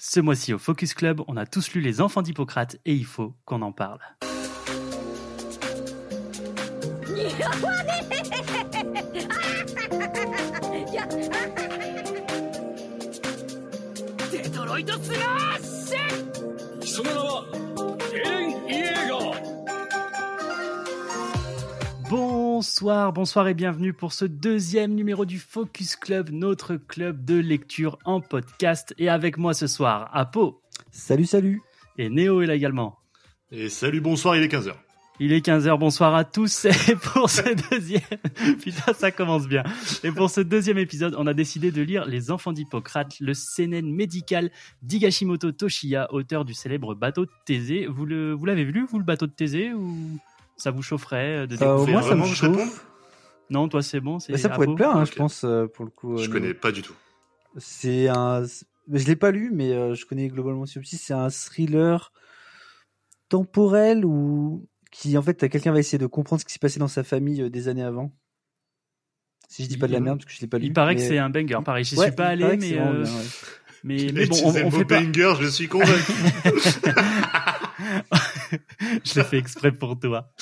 [0.00, 3.34] Ce mois-ci au Focus Club, on a tous lu Les Enfants d'Hippocrate et il faut
[3.44, 3.98] qu'on en parle.
[22.58, 28.00] Bonsoir, bonsoir et bienvenue pour ce deuxième numéro du Focus Club, notre club de lecture
[28.04, 28.96] en podcast.
[28.98, 30.60] Et avec moi ce soir, Apo.
[30.90, 31.62] Salut, salut.
[31.98, 32.98] Et Néo est là également.
[33.52, 34.74] Et salut, bonsoir, il est 15h.
[35.20, 36.64] Il est 15h, bonsoir à tous.
[36.88, 38.02] Et pour ce deuxième,
[38.60, 39.62] putain, ça commence bien.
[40.02, 43.88] Et pour ce deuxième épisode, on a décidé de lire Les Enfants d'Hippocrate, le CNN
[43.88, 44.50] médical
[44.82, 47.86] d'Higashimoto Toshiya, auteur du célèbre bateau de Thésée.
[47.86, 50.18] Vous l'avez lu, vous, le bateau de Thésée, ou?
[50.58, 52.84] Ça vous chaufferait de Euh, découvrir moi, ça me chauffe.
[53.50, 56.14] Non, toi, c'est bon, ça pourrait te plaire, hein, je pense, euh, pour le coup.
[56.14, 56.32] euh, Je Néo.
[56.32, 56.94] connais pas du tout.
[57.56, 58.44] C'est un.
[58.92, 60.78] Je l'ai pas lu, mais euh, je connais globalement aussi.
[60.84, 62.12] C'est un thriller
[63.30, 66.88] temporel où qui en fait quelqu'un va essayer de comprendre ce qui s'est passé dans
[66.88, 68.12] sa famille euh, des années avant.
[69.50, 70.66] Si je dis pas de la merde parce que je l'ai pas lu.
[70.66, 71.58] Il paraît que c'est un banger.
[71.64, 74.12] Pareil, j'y Ouais, suis pas allé, mais, vraiment euh, bien, ouais.
[74.12, 75.00] mais, bon, on, on fait pas.
[75.00, 76.12] banger, je suis convaincu.
[79.04, 80.32] je l'ai fait exprès pour toi.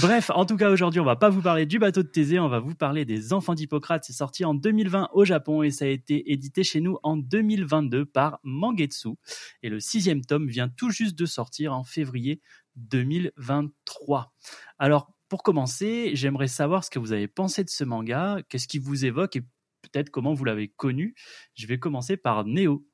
[0.00, 2.48] Bref, en tout cas aujourd'hui, on va pas vous parler du bateau de Thésée, on
[2.48, 4.04] va vous parler des Enfants d'Hippocrate.
[4.04, 8.06] C'est sorti en 2020 au Japon et ça a été édité chez nous en 2022
[8.06, 9.16] par Mangetsu.
[9.64, 12.40] Et le sixième tome vient tout juste de sortir en février
[12.76, 14.32] 2023.
[14.78, 18.78] Alors, pour commencer, j'aimerais savoir ce que vous avez pensé de ce manga, qu'est-ce qui
[18.78, 19.42] vous évoque et
[19.82, 21.14] peut-être comment vous l'avez connu.
[21.54, 22.86] Je vais commencer par Néo.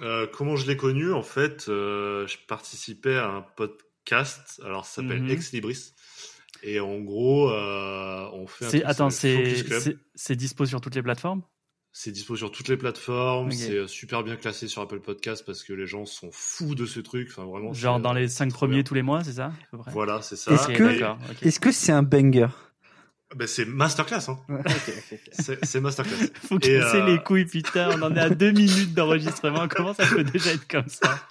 [0.00, 4.60] Euh, comment je l'ai connu En fait, euh, je participais à un podcast.
[4.64, 5.30] Alors, ça s'appelle Mhm.
[5.30, 5.92] Ex Libris.
[6.62, 9.80] Et en gros, euh, on fait un C'est, attends, c'est, Focus Club.
[9.82, 11.42] c'est, c'est dispo sur toutes les plateformes?
[11.94, 13.50] C'est dispo sur toutes les plateformes.
[13.50, 17.00] C'est super bien classé sur Apple Podcast parce que les gens sont fous de ce
[17.00, 17.28] truc.
[17.30, 17.74] Enfin, vraiment.
[17.74, 18.82] Genre c'est, dans les cinq trop premiers bien.
[18.84, 20.52] tous les mois, c'est ça Voilà, c'est ça.
[20.54, 21.42] Est-ce que- d'accord, ok.
[21.42, 22.46] Est-ce que c'est un banger?
[23.34, 24.28] Ben, c'est masterclass.
[24.28, 24.38] Hein.
[25.32, 26.28] C'est c'est masterclass.
[26.48, 30.06] Faut casser euh, les couilles, putain, on en est à deux minutes d'enregistrement, comment ça
[30.06, 31.18] peut déjà être comme ça?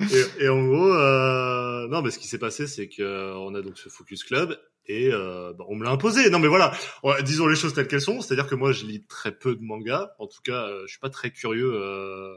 [0.00, 3.54] Et, et en gros, euh, non, mais ce qui s'est passé, c'est que euh, on
[3.54, 4.56] a donc ce focus club
[4.88, 6.30] et euh, bah, on me l'a imposé.
[6.30, 8.20] Non, mais voilà, Ouais, disons les choses telles qu'elles sont.
[8.20, 10.10] C'est-à-dire que moi, je lis très peu de mangas.
[10.18, 12.34] En tout cas, euh, je suis pas très curieux euh,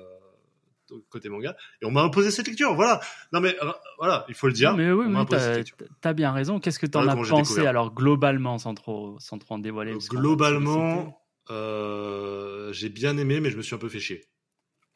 [1.10, 1.56] côté manga.
[1.82, 2.74] Et on m'a imposé cette lecture.
[2.76, 3.00] Voilà.
[3.34, 4.72] Non, mais euh, voilà, il faut le dire.
[4.72, 6.60] Non, Mais oui, on m'a oui, imposé cette t'as, bien raison.
[6.60, 10.18] Qu'est-ce que t'en as pensé alors globalement, sans trop, sans trop en dévoiler solliciter.
[10.18, 14.26] Globalement, euh, j'ai bien aimé, mais je me suis un peu fait chier.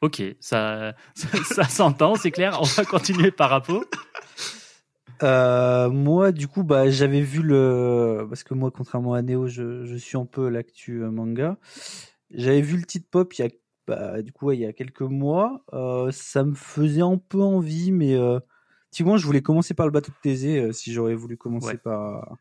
[0.02, 2.58] Ok, ça, ça, ça s'entend, c'est clair.
[2.60, 3.84] On va continuer par rapport.
[5.22, 9.84] Euh, moi, du coup, bah, j'avais vu le, parce que moi, contrairement à Néo, je,
[9.84, 11.56] je suis un peu l'actu euh, manga.
[12.30, 13.50] J'avais vu le titre pop il y a,
[13.86, 15.64] bah, du coup, ouais, il y a quelques mois.
[15.72, 18.40] Euh, ça me faisait un peu envie, mais euh,
[18.86, 21.76] effectivement, je voulais commencer par le bateau de Thésée, euh, si j'aurais voulu commencer Ouais.
[21.78, 22.36] par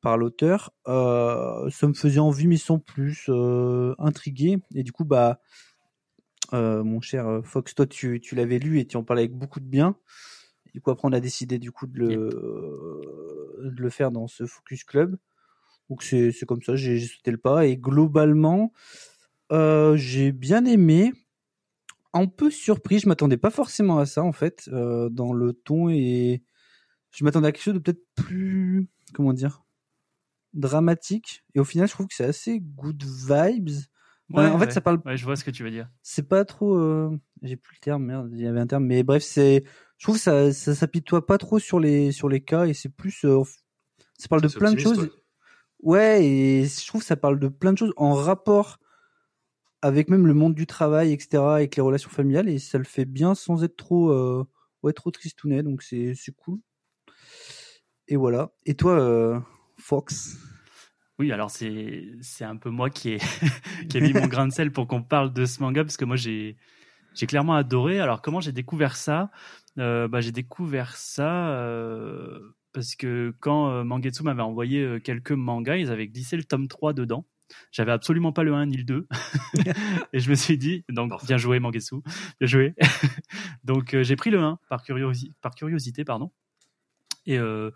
[0.00, 0.70] par l'auteur.
[0.86, 3.30] Euh, ça me faisait envie, mais sans plus
[3.98, 4.58] intrigué.
[4.74, 5.40] Et du coup, bah,
[6.52, 9.64] mon cher Fox, toi, tu, tu l'avais lu et tu en parlais avec beaucoup de
[9.66, 9.96] bien.
[10.74, 14.44] Du coup, après, on a décidé du coup de le, de le faire dans ce
[14.44, 15.16] Focus Club.
[15.88, 17.66] Donc, c'est c'est comme ça, j'ai sauté le pas.
[17.66, 18.72] Et globalement,
[19.52, 21.12] euh, j'ai bien aimé.
[22.12, 25.88] Un peu surpris, je m'attendais pas forcément à ça, en fait, euh, dans le ton.
[25.88, 26.44] Et
[27.10, 29.64] je m'attendais à quelque chose de peut-être plus, comment dire,
[30.52, 31.44] dramatique.
[31.54, 33.70] Et au final, je trouve que c'est assez good vibes.
[34.32, 34.70] Enfin, en fait, ouais.
[34.70, 35.88] ça parle Ouais, je vois ce que tu veux dire.
[36.02, 37.10] c'est pas trop euh,
[37.42, 39.64] j'ai plus le terme merde il y avait un terme mais bref c'est
[39.98, 42.88] je trouve que ça ça s'apitoie pas trop sur les sur les cas et c'est
[42.88, 43.42] plus euh,
[44.18, 45.10] ça parle de plein de choses
[45.80, 48.78] ouais et je trouve que ça parle de plein de choses en rapport
[49.84, 53.04] avec même le monde du travail etc avec les relations familiales et ça le fait
[53.04, 54.44] bien sans être trop euh,
[54.82, 56.58] ouais trop tristounet donc c'est cool
[58.08, 59.38] et voilà et toi euh,
[59.78, 60.38] Fox?
[61.18, 65.02] Oui, alors c'est un peu moi qui ai mis mon grain de sel pour qu'on
[65.02, 66.56] parle de ce manga parce que moi j'ai
[67.28, 68.00] clairement adoré.
[68.00, 69.30] Alors comment j'ai découvert ça?
[69.78, 72.40] Euh, Bah j'ai découvert ça euh,
[72.72, 76.92] parce que quand euh, Mangetsu m'avait envoyé quelques mangas, ils avaient glissé le tome 3
[76.92, 77.24] dedans.
[77.72, 79.06] J'avais absolument pas le 1 ni le 2
[80.12, 81.26] et je me suis dit donc Parfait.
[81.26, 81.96] bien joué Mangetsu,
[82.40, 82.74] bien joué.
[83.64, 86.32] donc euh, j'ai pris le 1 par curiosité par curiosité pardon.
[87.26, 87.70] Et euh,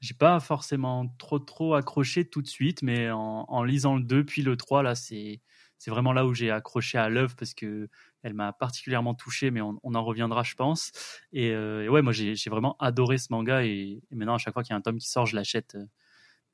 [0.00, 4.24] j'ai pas forcément trop trop accroché tout de suite, mais en, en lisant le 2
[4.24, 5.40] puis le 3, là, c'est
[5.78, 7.88] c'est vraiment là où j'ai accroché à l'œuvre parce que
[8.22, 10.92] elle m'a particulièrement touché, mais on, on en reviendra, je pense.
[11.32, 14.38] Et, euh, et ouais, moi j'ai j'ai vraiment adoré ce manga et, et maintenant à
[14.38, 15.76] chaque fois qu'il y a un tome qui sort, je l'achète.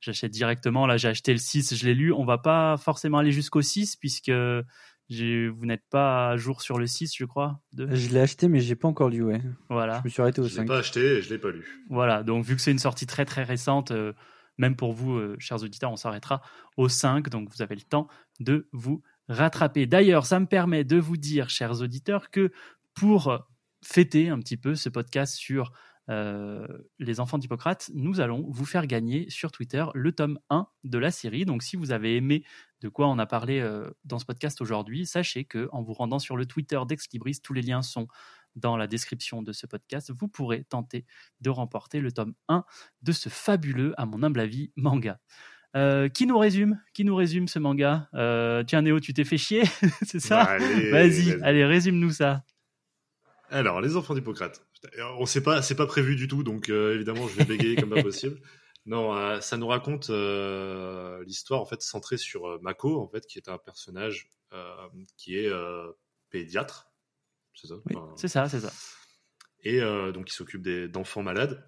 [0.01, 0.85] J'achète directement.
[0.85, 2.11] Là, j'ai acheté le 6, je l'ai lu.
[2.11, 4.31] On va pas forcément aller jusqu'au 6 puisque
[5.09, 7.59] Vous n'êtes pas à jour sur le 6, je crois.
[7.73, 9.41] de- Je l'ai acheté, mais j'ai pas encore lu, ouais.
[9.69, 9.99] Voilà.
[9.99, 10.67] Je me suis arrêté au Je l'ai 5.
[10.67, 11.65] pas acheté et je l'ai pas lu.
[11.89, 14.13] Voilà, donc vu que c'est une sortie très très récente, euh,
[14.57, 16.41] même pour vous, euh, chers auditeurs, on s'arrêtera
[16.77, 18.07] au 5, donc vous avez le temps
[18.39, 19.85] de vous rattraper.
[19.85, 22.49] D'ailleurs, ça me permet de vous dire, chers auditeurs, que
[22.93, 23.37] pour
[23.83, 25.73] fêter un petit peu ce podcast sur
[26.11, 26.67] euh,
[26.99, 31.09] les enfants d'Hippocrate, nous allons vous faire gagner sur Twitter le tome 1 de la
[31.09, 31.45] série.
[31.45, 32.43] Donc si vous avez aimé
[32.81, 36.19] de quoi on a parlé euh, dans ce podcast aujourd'hui, sachez que en vous rendant
[36.19, 38.07] sur le Twitter d'Ex Libris, tous les liens sont
[38.55, 41.05] dans la description de ce podcast, vous pourrez tenter
[41.39, 42.65] de remporter le tome 1
[43.01, 45.21] de ce fabuleux, à mon humble avis, manga.
[45.77, 46.81] Euh, qui nous résume?
[46.93, 48.09] Qui nous résume ce manga?
[48.67, 49.63] Tiens Néo, tu t'es fait chier,
[50.05, 50.43] c'est ça?
[50.43, 52.43] Bah, allez, Vas-y, allez, résume-nous ça.
[53.49, 54.65] Alors, les enfants d'Hippocrate.
[54.81, 57.75] Putain, On sait pas, c'est pas prévu du tout, donc euh, évidemment, je vais bégayer
[57.77, 58.39] comme pas possible.
[58.87, 63.27] Non, euh, ça nous raconte euh, l'histoire en fait centrée sur euh, Mako, en fait,
[63.27, 64.73] qui est un personnage euh,
[65.17, 65.91] qui est euh,
[66.31, 66.91] pédiatre,
[67.53, 67.75] c'est ça?
[67.85, 68.73] Oui, Enfin, C'est ça, c'est ça.
[69.63, 71.63] et euh, donc il s'occupe des- d'enfants malades.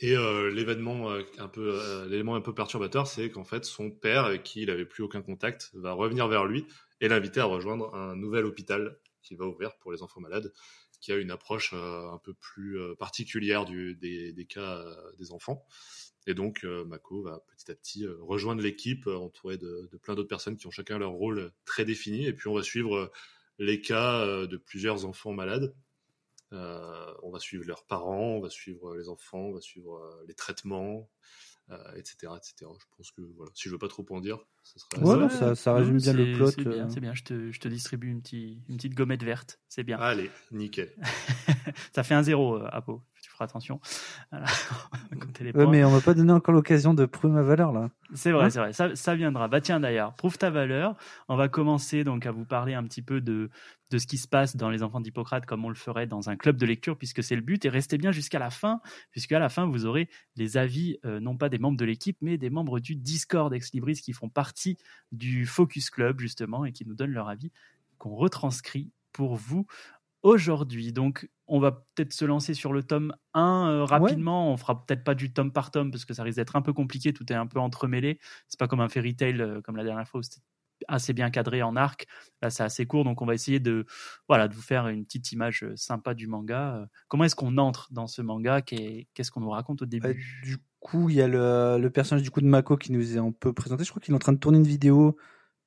[0.00, 3.90] Et euh, l'événement euh, un peu, euh, l'élément un peu perturbateur, c'est qu'en fait son
[3.90, 6.66] père, avec qui il avait plus aucun contact, va revenir vers lui
[7.00, 10.52] et l'inviter à rejoindre un nouvel hôpital qui va ouvrir pour les enfants malades,
[11.00, 15.66] qui a une approche euh, un peu plus euh, particulière des, cas euh, des enfants.
[16.26, 20.66] Et donc Mako va petit à petit rejoindre l'équipe, entourée de, plein d'autres personnes qui
[20.66, 22.26] ont chacun leur rôle très défini.
[22.26, 23.10] Et puis on va suivre
[23.58, 25.74] les cas de plusieurs enfants malades.
[26.52, 31.08] On va suivre leurs parents, on va suivre les enfants, on va suivre les traitements,
[31.96, 32.54] etc., etc.
[32.78, 35.00] Je pense que voilà, si je veux pas trop en dire, ça.
[35.00, 35.16] Ouais, ça.
[35.16, 36.88] non, ça- ça résume bien le c'est- plot, C'est bien, euh.
[36.88, 37.14] c'est bien.
[37.14, 39.60] Je te, je te distribue une, petite- une petite gommette verte.
[39.68, 39.98] C'est bien.
[39.98, 40.92] Allez, nickel.
[41.94, 43.02] ça fait un zéro, euh, Apo.
[43.44, 43.80] Attention.
[44.30, 44.46] Voilà.
[45.54, 47.90] Ouais, mais on m'a pas donné encore l'occasion de prouver ma valeur, là.
[48.14, 48.72] C'est vrai, Hein c'est vrai.
[48.72, 49.48] Ça, ça viendra.
[49.48, 50.96] Bah tiens d'ailleurs, prouve ta valeur.
[51.28, 53.50] On va commencer donc à vous parler un petit peu de,
[53.90, 56.36] de ce qui se passe dans les enfants d'Hippocrate, comme on le ferait dans un
[56.36, 57.64] club de lecture, puisque c'est le but.
[57.64, 61.20] Et restez bien jusqu'à la fin, puisque à la fin vous aurez les avis euh,
[61.20, 64.28] non pas des membres de l'équipe, mais des membres du Discord Ex Libris qui font
[64.28, 64.76] partie
[65.12, 67.50] du Focus Club justement et qui nous donnent leur avis
[67.98, 69.66] qu'on retranscrit pour vous
[70.22, 70.92] aujourd'hui.
[70.92, 74.52] Donc, on va peut-être se lancer sur le tome 1 euh, rapidement.
[74.52, 76.72] On fera peut-être pas du tome par tome parce que ça risque d'être un peu
[76.72, 77.12] compliqué.
[77.12, 78.18] Tout est un peu entremêlé.
[78.48, 80.40] C'est pas comme un fairy tale euh, comme la dernière fois où c'était
[80.88, 82.06] assez bien cadré en arc.
[82.40, 83.04] Là, c'est assez court.
[83.04, 83.84] Donc, on va essayer de,
[84.28, 86.86] voilà, de vous faire une petite image euh, sympa du manga.
[87.08, 88.62] Comment est-ce qu'on entre dans ce manga?
[88.62, 90.06] Qu'est- Qu'est-ce qu'on nous raconte au début?
[90.08, 90.14] Euh,
[90.44, 93.18] du coup, il y a le, le personnage du coup de Mako qui nous est
[93.20, 93.84] un peu présenté.
[93.84, 95.18] Je crois qu'il est en train de tourner une vidéo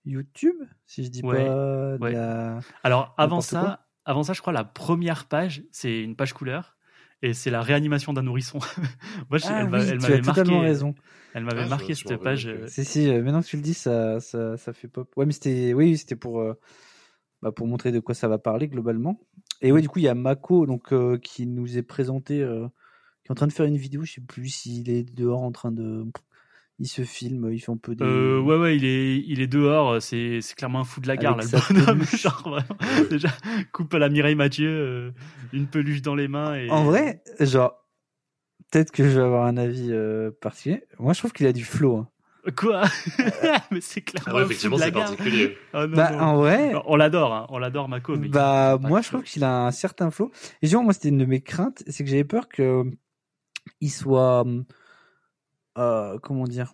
[0.06, 0.56] YouTube,
[0.88, 2.12] si je dis Ouais, pas ouais.
[2.14, 3.86] la- Alors avant ça.
[4.06, 6.76] Avant ça, je crois la première page, c'est une page couleur
[7.22, 8.60] et c'est la réanimation d'un nourrisson.
[9.30, 10.68] Moi, je- Ah elle oui, elle tu m'avait as totalement marqué.
[10.68, 10.96] raison.
[11.34, 12.48] Elle m'avait Ah, marqué cette page.
[12.48, 15.12] euh, Si, si, euh, maintenant que tu le dis, ça, ça, ça fait pop.
[15.16, 16.54] Ouais, mais c'était, oui, c'était pour, euh,
[17.42, 19.20] bah, pour montrer de quoi ça va parler globalement.
[19.62, 22.68] Et ouais, du coup, il y a Mako, donc, euh, qui nous est présenté, euh,
[23.24, 25.52] qui est en train de faire une vidéo, je sais plus s'il est dehors en
[25.52, 26.06] train de,
[26.84, 28.04] il se filme, il fait un peu des.
[28.04, 30.02] Euh, ouais, ouais, il est, il est dehors.
[30.02, 32.04] C'est, c'est clairement un fou de la gare, là, le bonhomme.
[32.18, 33.30] Genre, vraiment, déjà,
[33.72, 35.12] coupe à la Mireille Mathieu, euh,
[35.54, 36.56] une peluche dans les mains.
[36.56, 36.70] Et...
[36.70, 37.74] En vrai, genre,
[38.70, 40.84] peut-être que je vais avoir un avis euh, particulier.
[41.00, 41.98] Moi, je trouve qu'il a du flow.
[41.98, 42.08] hein.
[42.58, 42.84] Quoi?
[43.72, 45.04] Mais c'est clairement Ah ouais, effectivement, de la c'est gare.
[45.16, 45.58] particulier.
[45.74, 46.20] Oh, non, bah, non.
[46.20, 48.18] en vrai, On l'adore, hein, on l'adore, Mako.
[48.18, 50.30] Mais bah, moi, je trouve qu'il a un certain flow.
[50.62, 52.84] Et genre, moi, c'était une de mes craintes, c'est que j'avais peur que
[53.80, 54.44] il soit,
[55.77, 56.74] euh, comment dire,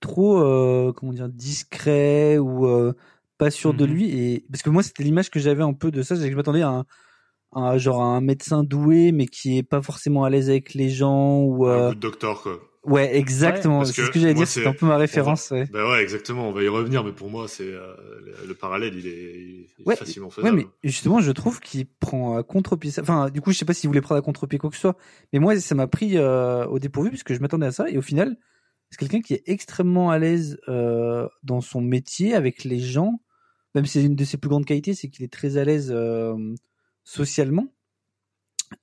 [0.00, 2.92] trop, euh, comment dire, discret ou euh,
[3.38, 3.92] pas sûr de Mhm.
[3.92, 4.10] lui.
[4.18, 6.36] Et parce que moi, c'était l'image que j'avais un peu de ça, c'est que je
[6.36, 6.84] m'attendais à un,
[7.52, 10.90] un- genre à un médecin doué, mais qui est pas forcément à l'aise avec les
[10.90, 11.66] gens ou.
[11.66, 12.60] Un docteur, quoi.
[12.86, 13.78] Ouais, exactement.
[13.78, 14.46] parce c'est que ce que j'allais dire.
[14.46, 15.50] c'est- un peu ma référence.
[15.50, 15.66] Ouais.
[15.72, 16.48] Bah ouais, exactement.
[16.48, 19.66] On va y revenir, mais pour moi, c'est euh, le, le parallèle, il est, il
[19.80, 20.56] est Ouais, facilement Ouais, faisable.
[20.56, 22.92] mais justement, je trouve qu'il prend à contre-pied.
[23.00, 24.96] Enfin, du coup, je sais pas s'il voulait prendre à contre-pied quoi que ce soit,
[25.32, 27.90] mais moi, ça m'a pris euh, au dépourvu puisque je m'attendais à ça.
[27.90, 28.36] Et au final,
[28.90, 33.20] c'est quelqu'un qui est extrêmement à l'aise euh, dans son métier avec les gens.
[33.74, 35.90] Même si c'est une de ses plus grandes qualités, c'est qu'il est très à l'aise
[35.92, 36.34] euh,
[37.04, 37.66] socialement.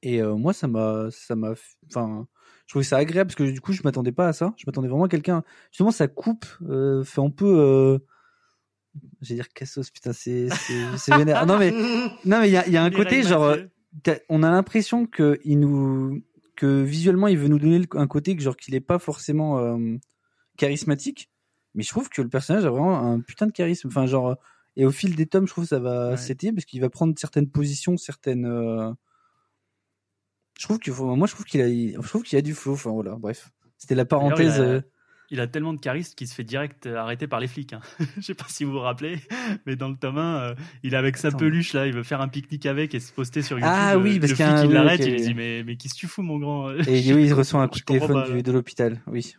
[0.02, 1.54] Et euh, moi, ça m'a, ça m'a,
[1.90, 2.28] enfin,
[2.66, 4.54] je trouvais ça agréable parce que du coup, je m'attendais pas à ça.
[4.58, 5.44] Je m'attendais vraiment à quelqu'un.
[5.72, 7.46] Justement, sa coupe euh, fait un peu.
[7.60, 8.00] Euh...
[9.22, 10.48] J'allais dire cassos, putain, c'est,
[10.98, 11.46] c'est, vénère.
[11.48, 11.72] Non mais,
[12.26, 13.56] non mais il y a, y a un côté genre,
[14.30, 16.22] on a l'impression que il nous,
[16.56, 19.98] que visuellement, il veut nous donner un côté que genre qu'il est pas forcément euh,
[20.58, 21.32] charismatique.
[21.74, 23.88] Mais je trouve que le personnage a vraiment un putain de charisme.
[23.88, 24.36] Enfin, genre,
[24.76, 26.18] et au fil des tomes, je trouve que ça va Ouais.
[26.18, 28.46] s'étayer parce qu'il va prendre certaines positions, certaines.
[30.54, 32.74] Euh, Je trouve que, moi, je trouve qu'il a, je trouve qu'il a du flow.
[32.74, 33.50] Enfin voilà, bref.
[33.78, 34.56] C'était la parenthèse.
[34.58, 34.82] il a- euh,
[35.32, 37.74] il a tellement de charisme qu'il se fait direct arrêter par les flics.
[37.74, 37.80] Hein.
[38.18, 39.18] Je sais pas si vous vous rappelez,
[39.66, 42.22] mais dans le tome 1, euh, il est avec sa peluche là, il veut faire
[42.22, 43.72] un pique-nique avec et se poster sur YouTube.
[43.74, 45.08] Ah oui, Euh, parce qu'il oui, l'arrête, ok.
[45.08, 47.62] il lui dit mais mais qu'est-ce que tu fous mon grand Et oui, il reçoit
[47.62, 49.02] un coup de téléphone pas, du- de l'hôpital.
[49.08, 49.34] Oui,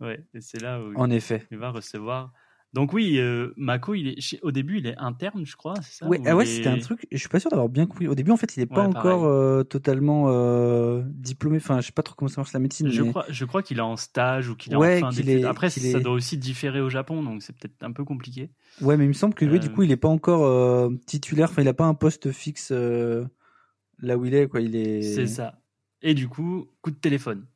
[0.00, 1.46] Ouais, et c'est là où en effet.
[1.52, 2.32] il va recevoir.
[2.76, 6.06] Donc oui, euh, Mako, il est au début, il est interne, je crois, c'est ça
[6.06, 7.06] Ouais, Ou ah ouais, est- c'était un truc.
[7.10, 8.06] Je suis pas sûr d'avoir bien compris.
[8.06, 11.56] Au début, en fait, il est pas Ouais, encore euh, totalement euh, diplômé.
[11.56, 12.90] Enfin, je sais pas trop comment ça marche la médecine.
[12.90, 15.22] Je mais- crois, je crois qu'il est en stage ou qu'il est Ouais, en fin
[15.22, 18.50] est- Après, ça est- doit aussi différer au Japon, donc c'est peut-être un peu compliqué.
[18.82, 21.48] Ouais, mais il me semble que oui, du coup, il est pas encore titulaire.
[21.50, 24.48] Enfin, il a pas un poste fixe là où il est.
[24.48, 25.00] Quoi, il est.
[25.00, 25.58] C'est ça.
[26.02, 27.46] Et du coup, coup de téléphone.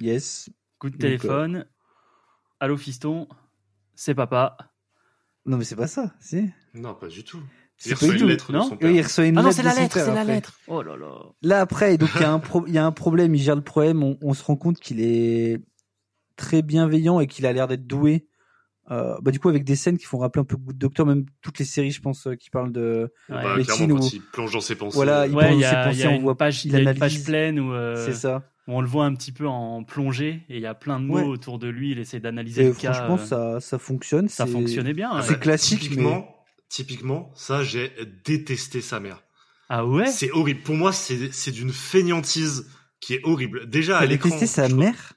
[0.00, 0.48] Yes.
[0.78, 1.66] Coup de téléphone.
[2.58, 3.28] Allô fiston,
[3.94, 4.56] c'est papa.
[5.46, 6.12] Non, mais c'est pas ça.
[6.20, 6.50] C'est.
[6.74, 7.40] Non, pas du tout.
[7.76, 8.90] C'est Il pas reçoit une tout, lettre de non son père.
[8.90, 10.58] Oui, il reçoit une Ah non, lettre c'est de la lettre, c'est la lettre.
[10.68, 11.14] Oh là là.
[11.42, 13.34] Là après, donc il y a un pro- il y a un problème.
[13.34, 14.02] Il gère le problème.
[14.02, 15.60] On, on se rend compte qu'il est
[16.36, 18.26] très bienveillant et qu'il a l'air d'être doué.
[18.90, 21.24] Euh, bah du coup avec des scènes qui font rappeler un peu Good Doctor, même
[21.42, 23.10] toutes les séries, je pense, euh, qui parlent de.
[23.30, 23.36] Ouais.
[23.42, 24.96] Bah, Médecine clairement, quand ou- il plonge dans ses pensées.
[24.96, 26.64] Voilà, il Ouais, pense il y ses a, pensées, il y a on voit- page,
[26.66, 27.00] il y a une analyse.
[27.00, 28.42] page pleine où, euh, C'est ça.
[28.70, 31.04] Où on le voit un petit peu en plongée et il y a plein de
[31.04, 31.24] mots Ouais.
[31.24, 31.90] autour de lui.
[31.90, 32.92] Il essaie d'analyser le cas.
[32.92, 34.28] franchement, euh, ça, ça fonctionne.
[34.28, 35.14] ça c'est- fonctionnait bien.
[35.16, 35.22] ouais.
[35.22, 36.34] c'est classique, Typiquement,
[36.68, 37.92] typiquement, ça, j'ai
[38.24, 39.22] détesté sa mère.
[39.68, 40.06] Ah ouais?
[40.06, 40.62] C'est horrible.
[40.62, 42.68] Pour moi, c'est c'est d'une feignantise
[43.00, 43.68] qui est horrible.
[43.68, 44.28] Déjà, à l'écran.
[44.28, 45.12] détesté sa mère?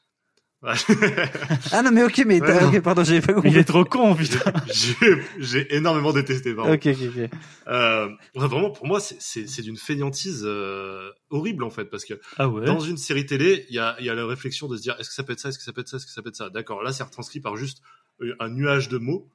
[1.72, 4.39] Ah non, mais ok, mais Ouais, pardon, j'avais pas Il est trop con, putain.
[4.67, 4.96] J'ai
[5.39, 6.53] j'ai énormément détesté.
[6.55, 6.74] pardon.
[6.74, 7.29] Ok, ok, ok.
[7.67, 12.05] Euh, ouais, vraiment, pour moi, c'est- c'est c'est d'une feignantise euh, horrible en fait, parce
[12.05, 12.65] que Ah ouais?
[12.65, 14.96] dans une série télé, il y a, il y a la réflexion de se dire
[15.00, 16.22] est-ce que ça peut être ça, est-ce que ça peut être ça, est-ce que ça
[16.22, 16.50] peut être ça?
[16.50, 17.79] D'accord, là c'est retranscrit par juste
[18.22, 19.29] euh, un nuage de mots,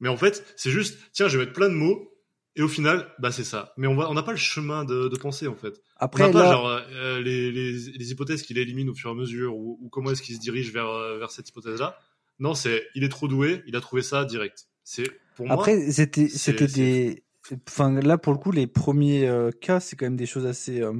[0.00, 2.09] mais en fait c'est juste tiens je vais mettre plein de mots
[2.56, 3.72] et au final bah c'est ça.
[3.76, 5.80] Mais on va on n'a pas le chemin de, de penser en fait.
[6.00, 9.10] On Après, n'a pas là, genre euh, les, les, les hypothèses qu'il élimine au fur
[9.10, 11.80] et à mesure ou, ou comment est-ce qu'il se dirige vers euh, vers cette hypothèse
[11.80, 11.98] là.
[12.38, 14.66] Non c'est il est trop doué, il a trouvé ça direct.
[14.82, 15.54] C'est pour moi.
[15.54, 16.26] après, c'était,
[16.66, 17.22] des,
[17.68, 20.80] enfin, là, pour le coup, les premiers euh, cas, c'est quand même des choses assez,
[20.80, 20.92] euh,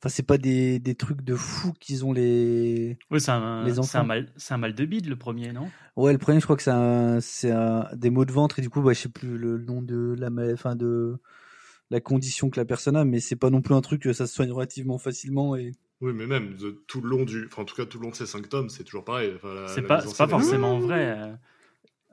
[0.00, 3.72] enfin, c'est pas des, des trucs de fou qu'ils ont les, Ouais, c'est un, Les
[3.82, 4.04] c'est un enfants.
[4.04, 5.70] mal, c'est un mal de bide le premier, non?
[5.96, 8.62] Ouais, le premier, je crois que c'est un, c'est un, des maux de ventre et
[8.62, 11.18] du coup, bah, je sais plus le nom de la, enfin de
[11.90, 14.26] la condition que la personne a, mais c'est pas non plus un truc que ça
[14.26, 15.72] se soigne relativement facilement et.
[16.02, 18.10] Oui, mais même de, tout le long du, enfin en tout cas tout le long
[18.10, 19.32] de ces cinq tomes, c'est toujours pareil.
[19.36, 21.16] Enfin, la- C'est la pas, c'est forcément vrai.
[21.18, 21.32] euh,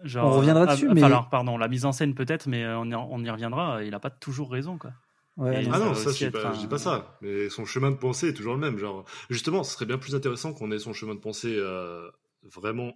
[0.04, 2.64] Genre, On reviendra ah, dessus, enfin, mais- alors, pardon, la mise en scène peut-être, mais
[2.64, 3.84] euh, on y, on y reviendra.
[3.84, 4.92] Il a pas toujours raison, quoi.
[5.38, 7.18] Ouais, Ah ça non, ça, je dis, pas, un- je dis pas ça.
[7.22, 8.78] Mais son chemin de pensée est toujours le même.
[8.78, 12.10] Genre, justement, ce serait bien plus intéressant qu'on ait son chemin de pensée euh,
[12.44, 12.94] vraiment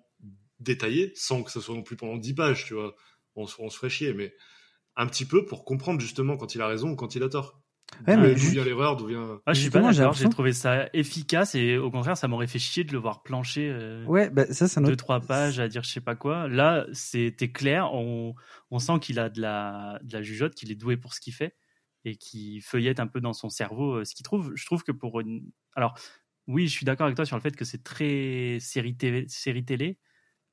[0.60, 2.96] détaillé, sans que ce soit non plus pendant 10 pages, tu vois.
[3.36, 4.34] On, se- on se ferait chier, mais
[4.96, 7.62] un petit peu pour comprendre justement quand il a raison ou quand il a tort.
[8.06, 9.40] Ouais, D'où mais d'où vient l'erreur, d'où vient.
[9.46, 10.14] Ah, je suis pas d'accord.
[10.14, 13.70] J'ai trouvé ça efficace et au contraire, ça m'aurait fait chier de le voir plancher.
[13.72, 15.04] euh, Ouais, bah, ça, c'est un deux autre.
[15.06, 16.48] trois pages à dire je sais pas quoi.
[16.48, 17.94] Là, c'était clair.
[17.94, 18.36] On,
[18.72, 21.34] on sent qu'il a de la, de la jugeote, qu'il est doué pour ce qu'il
[21.34, 21.56] fait
[22.08, 24.54] et qu'il feuillette un peu dans son cerveau euh, ce qu'il trouve.
[24.56, 25.96] Je trouve que pour une, alors
[26.48, 29.66] oui, je suis d'accord avec toi sur le fait que c'est très série télé, série
[29.66, 30.00] télé,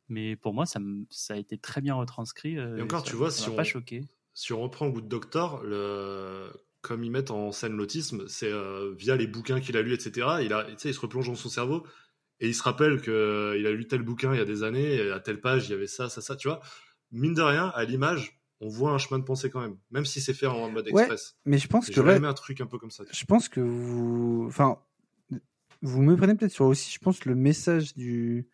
[0.09, 0.81] mais pour moi, ça,
[1.11, 2.59] ça a été très bien retranscrit.
[2.59, 4.03] euh, Et encore, ça- tu vois, si on- pas choqué.
[4.35, 6.51] Si on reprend Good Doctor, le...
[6.81, 10.43] comme ils mettent en scène l'autisme, c'est euh, via les bouquins qu'il a lus, etc.
[10.43, 11.87] Il, a, il se replonge dans son cerveau
[12.41, 13.13] et il se rappelle qu'il
[13.67, 15.75] a lu tel bouquin il y a des années, et à telle page, il y
[15.75, 16.61] avait ça, ça, ça, tu vois.
[17.13, 20.21] Mine de rien, à l'image, on voit un chemin de pensée quand même, même si
[20.21, 21.37] c'est fait en mode Ouais, express.
[21.45, 23.05] Mais je pense que là, aimé un truc un peu comme ça.
[23.11, 24.79] je pense que vous, enfin,
[25.83, 28.47] vous me prenez peut-être sur aussi, je pense, le message du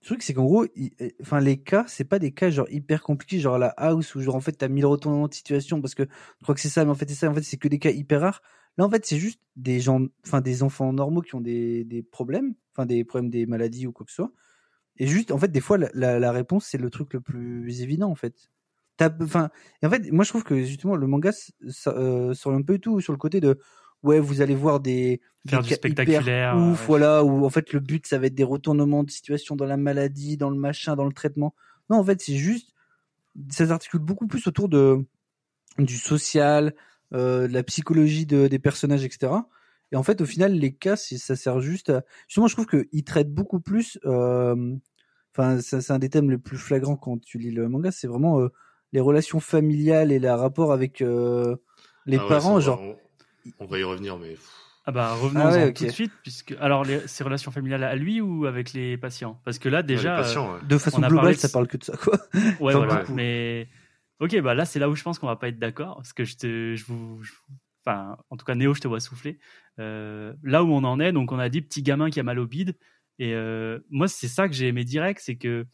[0.00, 3.02] le truc, c'est qu'en gros, il- enfin, les cas, c'est pas des cas genre hyper
[3.04, 6.02] compliqués, genre la house où genre en fait t'as mille retournements de situation parce que
[6.02, 7.78] je crois que c'est ça, mais en fait c'est ça, en fait c'est que des
[7.78, 8.42] cas hyper rares.
[8.78, 12.02] Là, en fait, c'est juste des gens, enfin des enfants normaux qui ont des, des
[12.02, 14.32] problèmes, enfin des problèmes, des maladies ou quoi que ce soit.
[14.96, 17.82] Et juste, en fait, des fois, la, la, la réponse c'est le truc le plus
[17.82, 18.50] évident, en fait.
[19.20, 19.50] Enfin,
[19.82, 21.30] en fait, moi je trouve que justement le manga
[21.68, 23.58] ça, euh, s'oriente pas du tout sur le côté de
[24.02, 26.86] ouais, vous allez voir des Faire des du spectaculaire, ouf, ouais.
[26.86, 29.76] voilà, où en fait le but ça va être des retournements de situation dans la
[29.76, 31.54] maladie, dans le machin, dans le traitement.
[31.90, 32.74] Non, en fait, c'est juste
[33.50, 35.04] ça s'articule beaucoup plus autour de
[35.78, 36.74] du social,
[37.14, 39.32] euh, de la psychologie de, des personnages, etc.
[39.90, 42.04] Et en fait, au final, les cas, ça sert juste à...
[42.28, 43.98] Justement, je trouve qu'ils traitent beaucoup plus...
[44.04, 44.76] euh,
[45.34, 48.40] Enfin, c'est un des thèmes les plus flagrants quand tu lis le manga, c'est vraiment
[48.40, 48.48] euh,
[48.92, 51.56] les relations familiales et le rapport avec euh,
[52.06, 52.60] les Ah ouais, parents.
[52.60, 52.96] genre, on,
[53.60, 54.36] on va y revenir, mais
[54.84, 57.94] Ah bah revenons Ah ouais, tout de suite puisque alors les, ses relations familiales à
[57.94, 59.40] lui ou avec les patients?
[59.44, 60.58] Parce que là déjà patients, ouais.
[60.66, 62.14] de façon globale, de- ça parle que de ça, quoi.
[62.34, 63.68] euh, ouais Enfin, voilà mais
[64.20, 66.24] ok bah là c'est là où je pense qu'on va pas être d'accord parce que
[66.24, 67.32] je te je vous je-
[67.84, 69.38] enfin en tout cas Néo je te vois souffler
[69.78, 72.38] Euh, là où on en est donc on a dit petit gamin qui a mal
[72.38, 72.76] au bide
[73.18, 75.66] Et euh, moi, c'est ça que j'ai aimé direct, c'est que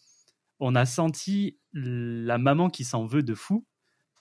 [0.60, 3.66] on a senti la maman qui s'en veut de fou.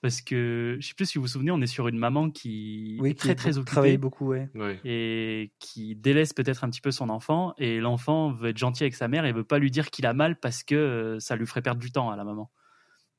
[0.04, 3.00] Parce que, je sais plus si vous vous souvenez, on est sur une maman qui
[3.02, 4.48] Oui, est très qui très travaille occupée beaucoup, ouais.
[4.54, 4.80] Ouais.
[4.86, 7.56] et qui délaisse peut-être un petit peu son enfant.
[7.58, 10.14] Et l'enfant veut être gentil avec sa mère et veut pas lui dire qu'il a
[10.14, 12.52] mal parce que euh, ça lui ferait perdre du temps à la maman.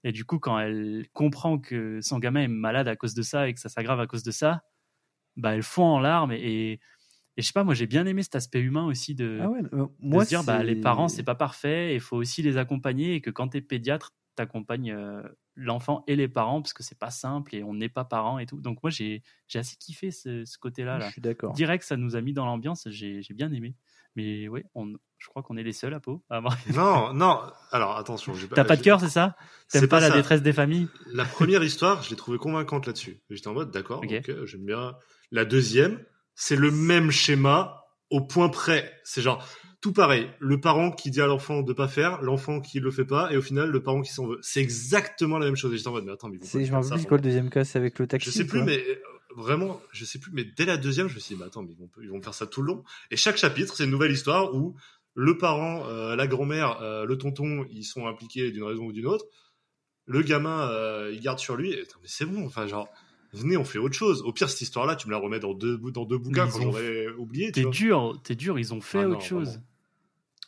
[0.05, 3.49] Et du coup, quand elle comprend que son gamin est malade à cause de ça
[3.49, 4.63] et que ça s'aggrave à cause de ça,
[5.37, 6.33] bah elle fond en larmes.
[6.33, 6.81] Et, et
[7.43, 9.87] je sais pas, moi j'ai bien aimé cet aspect humain aussi de, Ah ouais, euh,
[10.01, 13.21] de se dire bah les parents c'est pas parfait, il faut aussi les accompagner et
[13.21, 15.23] que quand t'es pédiatre, t'accompagnes euh,
[15.57, 18.47] l'enfant et les parents parce que c'est pas simple et on n'est pas parents et
[18.47, 18.61] tout.
[18.61, 21.01] Donc moi j'ai j'ai assez kiffé ce, ce côté-là.
[21.01, 21.53] Je suis d'accord.
[21.55, 23.75] Direct, ça nous a mis dans l'ambiance, j'ai j'ai bien aimé.
[24.17, 26.57] Mais oui, on, je crois qu'on est les seuls à peau à avoir.
[26.75, 27.41] Non, non.
[27.73, 29.37] Alors attention, T'as pas de cœur, c'est ça?
[29.71, 30.15] T'aimes pas, la ça.
[30.17, 30.89] détresse des familles?
[31.13, 33.21] La première histoire, je l'ai trouvée convaincante là-dessus.
[33.31, 34.13] J'étais en mode, d'accord, Ok.
[34.27, 34.97] ok, j'aime bien.
[35.31, 36.01] La deuxième,
[36.41, 38.93] c'est le même schéma au point près.
[39.03, 39.45] C'est genre
[39.81, 40.31] tout pareil.
[40.39, 43.37] Le parent qui dit à l'enfant de pas faire, l'enfant qui le fait pas, et
[43.37, 44.39] au final le parent qui s'en veut.
[44.41, 45.75] C'est exactement la même chose.
[45.75, 47.51] Et j'étais en mode, mais attends, mais C'est- Je faire me rappelle quoi le deuxième
[47.51, 48.31] cas, c'est avec le taxi.
[48.31, 48.95] Je sais plus, mais euh,
[49.37, 50.31] vraiment, je sais plus.
[50.33, 52.23] Mais dès la deuxième, je me suis dit, mais attends, mais ils vont, ils vont
[52.23, 52.85] faire ça tout le long.
[53.11, 54.77] Et chaque chapitre, c'est une nouvelle histoire où
[55.15, 59.07] le parent, euh, la grand-mère, euh, le tonton, ils sont impliqués d'une raison ou d'une
[59.07, 59.25] autre.
[60.07, 61.73] Le gamin, euh, il garde sur lui.
[61.73, 62.47] Et, mais c'est bon.
[62.47, 62.89] Enfin, genre,
[63.33, 64.23] venez, on fait autre chose.
[64.23, 66.61] Au pire, cette histoire-là, tu me la remets dans deux, bou- dans deux bouquins quand
[66.63, 67.53] j'aurais oublié.
[67.53, 69.49] T'es dur, t'es dur, ils ont fait Ah non, autre chose.
[69.49, 69.63] vraiment.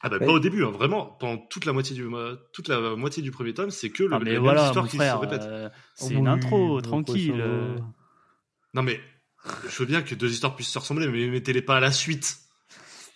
[0.02, 0.26] Ah bah Ouais.
[0.26, 1.04] pas au début, hein, vraiment.
[1.20, 2.06] Pendant toute la moitié du
[2.54, 4.88] toute la moitié du premier tome, c'est que le, Ah la mais même voilà, histoire
[4.88, 5.42] qui se répète.
[5.42, 7.34] euh, c'est Oh une oui, intro, tranquille.
[7.38, 7.76] euh.
[8.72, 8.98] Non mais
[9.68, 12.38] je veux bien que deux histoires puissent se ressembler, mais mettez-les pas à la suite.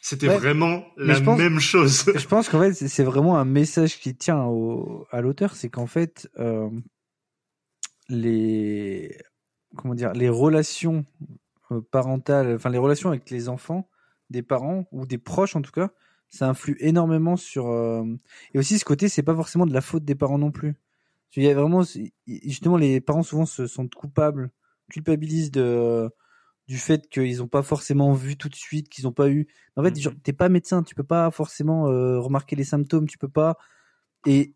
[0.03, 2.05] C'était Ouais, vraiment mais la pense- même chose.
[2.15, 5.71] Je pense qu'en fait, c'est- c'est vraiment un message qui tient au, à l'auteur, c'est
[5.71, 6.69] qu'en fait, euh,
[8.09, 9.17] les
[9.77, 11.05] comment dire, les relations
[11.73, 13.89] euh, parentales, enfin les relations avec les enfants,
[14.31, 15.91] des parents ou des proches en tout cas,
[16.29, 17.69] ça influe énormément sur.
[17.69, 18.05] euh,
[18.55, 20.75] Et aussi ce côté, c'est pas forcément de la faute des parents non plus.
[21.37, 21.83] Il y a vraiment,
[22.27, 24.51] justement, les parents souvent se sentent coupables,
[24.91, 26.11] culpabilisent de
[26.69, 29.47] du fait qu'ils n'ont pas forcément vu tout de suite, qu'ils n'ont pas eu.
[29.77, 29.97] En fait, Mhm.
[30.01, 33.59] genre, t'es pas médecin, tu peux pas forcément euh, remarquer les symptômes, tu peux pas.
[34.27, 34.55] Et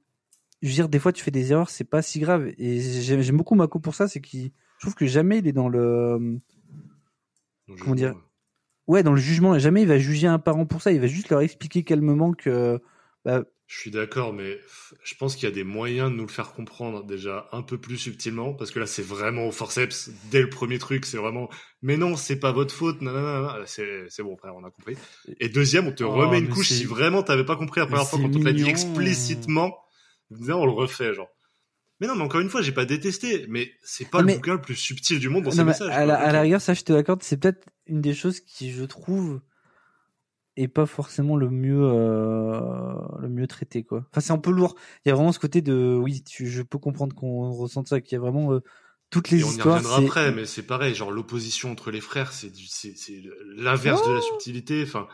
[0.62, 2.48] je veux dire, des fois, tu fais des erreurs, c'est pas si grave.
[2.58, 5.68] Et j'aime beaucoup Mako pour ça, c'est qu'il, je trouve que jamais il est dans
[5.68, 6.38] le,
[7.80, 8.14] Comment dire
[8.86, 9.58] ouais, dans le jugement.
[9.58, 10.92] Jamais il va juger un parent pour ça.
[10.92, 12.80] Il va juste leur expliquer calmement que,
[13.24, 14.58] bah, Je suis d'accord, mais
[15.02, 17.76] je pense qu'il y a des moyens de nous le faire comprendre déjà un peu
[17.76, 21.50] plus subtilement, parce que là c'est vraiment au forceps dès le premier truc, c'est vraiment.
[21.82, 23.02] Mais non, c'est pas votre faute.
[23.02, 23.12] Non.
[23.66, 24.96] C'est bon, frère, on a compris.
[25.40, 28.06] Et deuxième, on te Oh, remet une couche si vraiment t'avais pas compris la première
[28.06, 29.76] fois quand on te l'a dit explicitement.
[30.30, 31.28] Non, on le refait, genre.
[32.00, 34.52] Mais non, mais encore une fois, j'ai pas détesté, mais c'est pas le mais- bouquin
[34.54, 35.90] le plus subtil du monde dans Non, ses mais messages.
[35.90, 38.70] à, la, à la rigueur, ça je te l'accorde, c'est peut-être une des choses qui,
[38.70, 39.40] je trouve,
[40.56, 44.04] est pas forcément le mieux, euh, le mieux traité, quoi.
[44.10, 44.74] Enfin, c'est un peu lourd.
[45.04, 48.00] Il y a vraiment ce côté de, oui, tu, je peux comprendre qu'on ressente ça,
[48.00, 48.60] qu'il y a vraiment euh,
[49.10, 49.76] toutes les Et on y histoires.
[49.76, 53.22] reviendra c'est- après, mais c'est pareil, genre l'opposition entre les frères, c'est du- c'est c'est
[53.56, 54.82] l'inverse de la subtilité.
[54.84, 55.08] Enfin,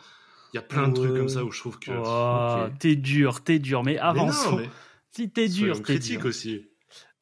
[0.53, 1.91] il y a plein de trucs comme ça où je trouve que.
[1.93, 2.79] Oh, Ok.
[2.79, 4.53] T'es dur, t'es dur, mais Mais avançons.
[4.53, 4.71] non, mais
[5.13, 6.27] Si t'es dur, t'es critiques dur.
[6.29, 6.69] aussi.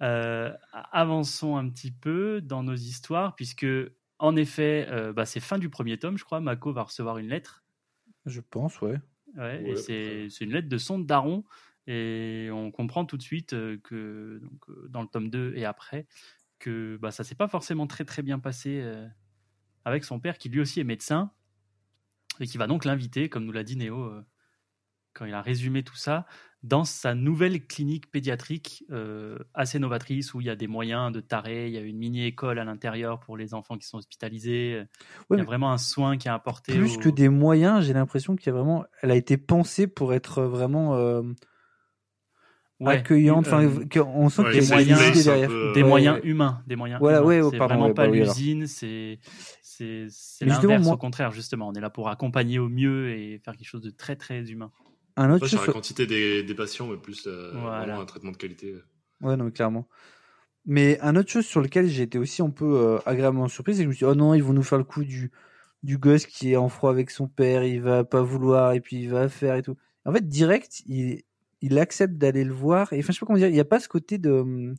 [0.02, 3.66] Euh, avançons un petit peu dans nos histoires, puisque
[4.18, 6.40] en effet, euh, bah, c'est fin du premier tome, je crois.
[6.40, 7.64] Mako va recevoir une lettre.
[8.26, 8.98] Je pense, ouais.
[9.36, 11.44] Ouais, Ouais, et à peu c'est c'est une lettre de son daron.
[11.86, 16.06] Et on comprend tout de suite euh, que donc, dans le tome 2 et après,
[16.58, 19.06] que bah, ça s'est pas forcément très très bien passé euh,
[19.84, 21.32] avec son père, qui lui aussi est médecin,
[22.40, 24.24] et qui va donc l'inviter, comme nous l'a dit Néo euh,
[25.12, 26.26] quand il a résumé tout ça,
[26.62, 31.20] dans sa nouvelle clinique pédiatrique euh, assez novatrice, où il y a des moyens de
[31.20, 34.82] taré, il y a une mini-école à l'intérieur pour les enfants qui sont hospitalisés,
[35.28, 36.72] Ouais, il y a vraiment un soin qui est apporté.
[36.72, 39.86] Plus aux- que des moyens, j'ai l'impression qu'il y a vraiment, elle a été pensée
[39.88, 41.22] pour être vraiment euh,
[42.80, 43.46] Ouais, accueillante.
[43.46, 45.48] Enfin, euh, qu'on sent Ouais, qu'il y a des une moyens, idée c'est un derrière.
[45.48, 46.28] peu- des Ouais, moyens ouais.
[46.28, 47.28] humains, des moyens Voilà, humains.
[47.28, 49.18] ouais, oh, c'est pardon, vraiment ouais, pas bah l'usine, c'est
[50.42, 51.68] l'inverse moi- au contraire justement.
[51.68, 54.70] On est là pour accompagner au mieux et faire quelque chose de très très humain.
[55.16, 57.98] Un autre Pas sur la quantité des, des patients, mais plus euh, Voilà.
[57.98, 58.74] un traitement de qualité.
[59.20, 59.86] Ouais, non, mais clairement.
[60.64, 63.78] Mais un autre chose sur lequel j'ai été aussi un peu euh, agréablement surpris, c'est
[63.80, 65.32] que je me suis dit, oh non, ils vont nous faire le coup du,
[65.82, 68.96] du gosse qui est en froid avec son père, il va pas vouloir, et puis
[68.96, 69.76] il va faire et tout.
[70.04, 71.22] En fait, direct, il,
[71.60, 73.64] il accepte d'aller le voir, et enfin, je sais pas comment dire, il n'y a
[73.64, 74.30] pas ce côté de.
[74.30, 74.74] hum,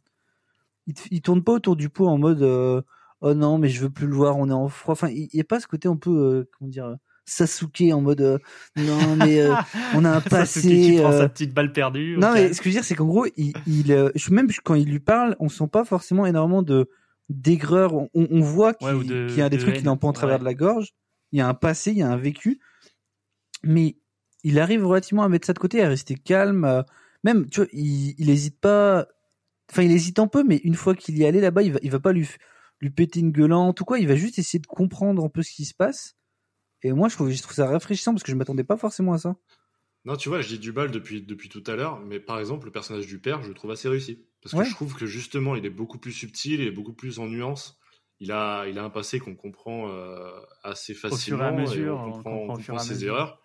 [0.88, 2.82] Il, il tourne pas autour du pot en mode, euh,
[3.22, 4.93] oh non, mais je veux plus le voir, on est en froid.
[4.93, 8.01] Enfin, il n'y a pas ce côté un peu, euh, comment dire, euh, Sasuke en
[8.01, 8.38] mode, euh,
[8.75, 9.53] non, mais euh,
[9.95, 10.97] on a un Sasuke qui passé.
[11.01, 12.17] prend euh, sa petite balle perdue.
[12.17, 14.75] non, mais ce que je veux dire, c'est qu'en gros, il, il, euh, même quand
[14.75, 16.89] il lui parle, on sent pas forcément énormément de
[17.29, 17.93] d'aigreur.
[17.93, 20.36] On, on voit qu'il Ouais, y a des de trucs qui n'en pas en travers
[20.36, 20.39] Ouais.
[20.41, 20.89] de la gorge.
[21.31, 22.59] Il y a un passé, il y a un vécu.
[23.63, 23.95] Mais
[24.43, 26.65] il arrive relativement à mettre ça de côté, à rester calme.
[26.65, 26.86] à-
[27.23, 29.07] Même, tu vois, il, il hésite pas.
[29.71, 31.79] Enfin, il hésite un peu, mais une fois qu'il y est allé là-bas, il va,
[31.81, 32.27] il va pas lui,
[32.81, 33.97] lui péter une gueulante ou quoi.
[33.99, 36.15] Il va juste essayer de comprendre un peu ce qui se passe.
[36.84, 39.17] Et moi, je trouve, je trouve ça rafraîchissant parce que je m'attendais pas forcément à
[39.17, 39.36] ça.
[40.06, 42.65] Non, tu vois, je dis du bal depuis, depuis tout à l'heure, mais par exemple,
[42.65, 44.28] le personnage du père, je le trouve assez réussi.
[44.41, 44.65] Parce que Ouais.
[44.65, 47.80] je trouve que justement, il est beaucoup plus subtil, il est beaucoup plus en nuance.
[48.19, 50.30] Il a, il a un passé qu'on comprend euh,
[50.63, 51.54] assez fur et à facilement.
[51.54, 53.06] mesure, on on comprend, comprend on au fur et comprend ses mesure.
[53.06, 53.39] erreurs.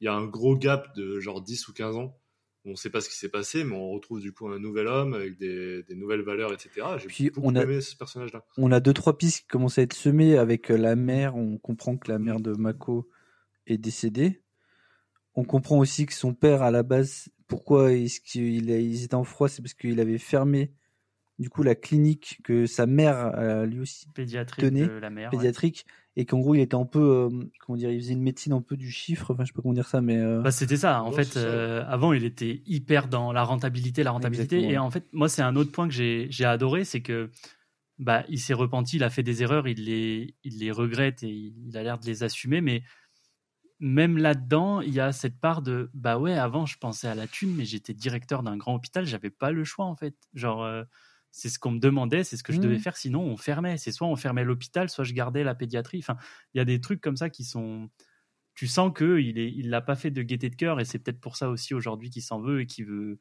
[0.00, 2.18] Il y a un gros gap de genre 10 ou 15 ans.
[2.66, 4.88] On ne sait pas ce qui s'est passé, mais on retrouve du coup un nouvel
[4.88, 6.70] homme avec des, des nouvelles valeurs, etc.
[6.98, 8.44] J'ai Puis beaucoup on a- aimé ce personnage-là.
[8.58, 11.36] On a deux, trois pistes qui commencent à être semées avec euh, la mère.
[11.36, 13.08] On comprend que la mère de Mako
[13.68, 14.42] est décédée.
[15.34, 19.48] On comprend aussi que son père, à la base, pourquoi est-ce qu'il étaient en froid,
[19.48, 20.72] c'est parce qu'il avait fermé
[21.38, 25.30] du coup la clinique que sa mère euh, lui aussi Pédiatrique Tenez, de la mère.
[25.32, 25.38] ouais.
[26.16, 27.28] Et qu'en gros il était un peu euh,
[27.60, 29.74] comment dire il faisait une médecine un peu du chiffre enfin je sais pas comment
[29.74, 31.02] dire ça mais euh, Bah, c'était ça.
[31.02, 34.56] En fait, euh, avant, il était hyper dans la rentabilité, la rentabilité.
[34.56, 34.72] Exactement.
[34.72, 37.30] Et en fait, moi, c'est un autre point que j'ai j'ai adoré, c'est que
[37.98, 41.28] bah, il s'est repenti, il a fait des erreurs, il les, il les regrette et
[41.30, 42.60] il, il a l'air de les assumer.
[42.60, 42.82] Mais
[43.78, 47.26] même là-dedans, il y a cette part de bah ouais, avant, je pensais à la
[47.26, 50.14] thune, mais j'étais directeur d'un grand hôpital, j'avais pas le choix en fait.
[50.34, 50.82] Genre, euh,
[51.30, 52.96] c'est ce qu'on me demandait, c'est ce que je devais faire.
[52.96, 53.76] Sinon, on fermait.
[53.78, 55.98] C'est soit on fermait l'hôpital, soit je gardais la pédiatrie.
[55.98, 56.16] Enfin,
[56.54, 57.90] il y a des trucs comme ça qui sont
[58.54, 60.98] tu sens que il est, il l'a pas fait de gaieté de cœur et c'est
[60.98, 63.18] peut-être pour ça aussi aujourd'hui qu'il s'en veut et qu'il veut,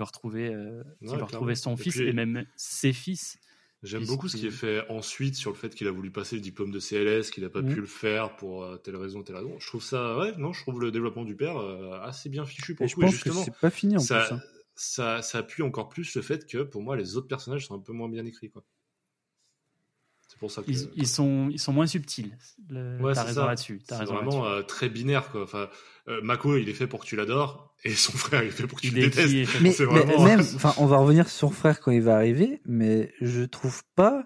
[0.00, 1.74] retrouver, euh, qu'il Ouais, veut retrouver son.
[1.74, 3.38] Et fils puis- et même ses fils.
[3.82, 6.42] J'aime beaucoup ce qui est fait ensuite sur le fait qu'il a voulu passer le
[6.42, 7.68] diplôme de CLS, qu'il n'a pas Mhm.
[7.74, 9.58] pu le faire pour euh, telle raison, telle raison.
[9.58, 12.74] Je trouve ça, ouais, non, je trouve le développement du père euh, assez bien fichu
[12.74, 13.02] pour et le je coup.
[13.02, 14.40] Et pense que justement, c'est pas fini en ça, plus hein.
[14.82, 17.80] Ça, ça appuie encore plus le fait que pour moi, les autres personnages sont un
[17.80, 18.50] peu moins bien écrits.
[18.50, 18.64] Quoi.
[20.26, 20.70] C'est pour ça que.
[20.70, 22.36] Ils, ils sont, ils sont moins subtils.
[22.68, 23.82] Le- Ouais, T'as raison là-dessus.
[23.86, 24.60] C'est raison vraiment là-dessus.
[24.60, 25.30] euh, très binaire.
[25.30, 25.42] Quoi.
[25.42, 25.68] Enfin,
[26.08, 28.66] euh, Mako, il est fait pour que tu l'adores, et son frère, il est fait
[28.66, 29.60] pour que tu Il le est détestes.
[29.60, 32.62] mais, mais vraiment- même enfin on va revenir sur son frère quand il va arriver
[32.64, 34.24] mais je trouve pas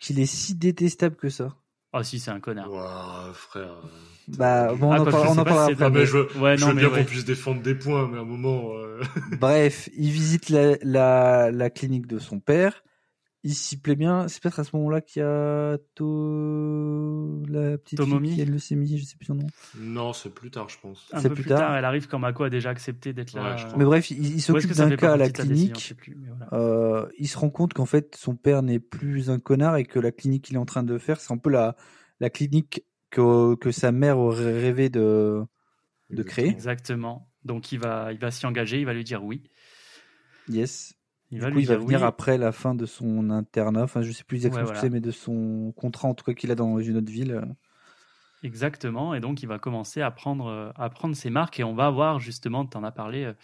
[0.00, 1.56] qu'il est si détestable que ça
[1.92, 2.70] Ah si, c'est un connard.
[2.70, 3.76] Ouah, frère.
[4.28, 6.18] bah bon on Ah, en, parle- je on en parlera si après Ah, mais je
[6.18, 6.98] veux, Ouais, je non, veux mais bien ouais.
[7.00, 8.72] qu'on puisse défendre des points, mais à un moment.
[8.74, 9.00] euh,
[9.40, 12.82] Bref, il visite la, la, la clinique de son père.
[13.48, 14.28] Il s'y plaît bien.
[14.28, 17.42] C'est peut-être à ce moment-là qu'il y a To...
[17.48, 18.28] la petite Tomomi.
[18.28, 19.46] fille qui a leucémie, je sais plus son nom.
[19.78, 21.08] Non, c'est plus tard, je pense.
[21.12, 21.60] Un C'est peu plus plus tard.
[21.60, 21.76] tard.
[21.76, 23.54] elle arrive quand Mako a déjà accepté d'être là.
[23.56, 23.62] Ouais.
[23.78, 25.94] Mais bref, il, il s'occupe d'un cas à la décision, clinique.
[25.96, 26.48] plus, mais voilà.
[26.52, 29.98] Euh, il se rend compte qu'en fait, son père n'est plus un connard et que
[29.98, 31.74] la clinique qu'il est en train de faire, c'est un peu la,
[32.20, 35.40] la clinique que, que sa mère aurait rêvé de,
[36.10, 36.48] de créer.
[36.48, 37.30] Exactement.
[37.44, 39.42] Donc il va, il va s'y engager, il va lui dire oui.
[40.50, 40.94] Yes.
[41.30, 42.04] Il Du va coup, lui il va venir oui.
[42.04, 43.82] après la fin de son internat.
[43.82, 44.80] Enfin, je sais plus exactement Ouais, ce que voilà.
[44.80, 47.42] c'est, mais de son contrat, en tout cas, qu'il a dans une autre ville.
[48.42, 49.14] Exactement.
[49.14, 51.90] Et donc, il va commencer à prendre, euh, à prendre ses marques et on va
[51.90, 53.34] voir, justement, tu en as parlé, euh,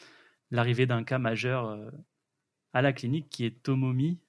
[0.51, 1.91] l'arrivée d'un cas majeur euh,
[2.73, 4.21] à la clinique qui est Tomomi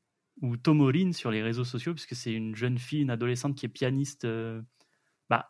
[0.42, 3.70] ou Tomorine sur les réseaux sociaux, puisque c'est une jeune fille, une adolescente qui est
[3.70, 4.28] pianiste.
[5.30, 5.50] Bah,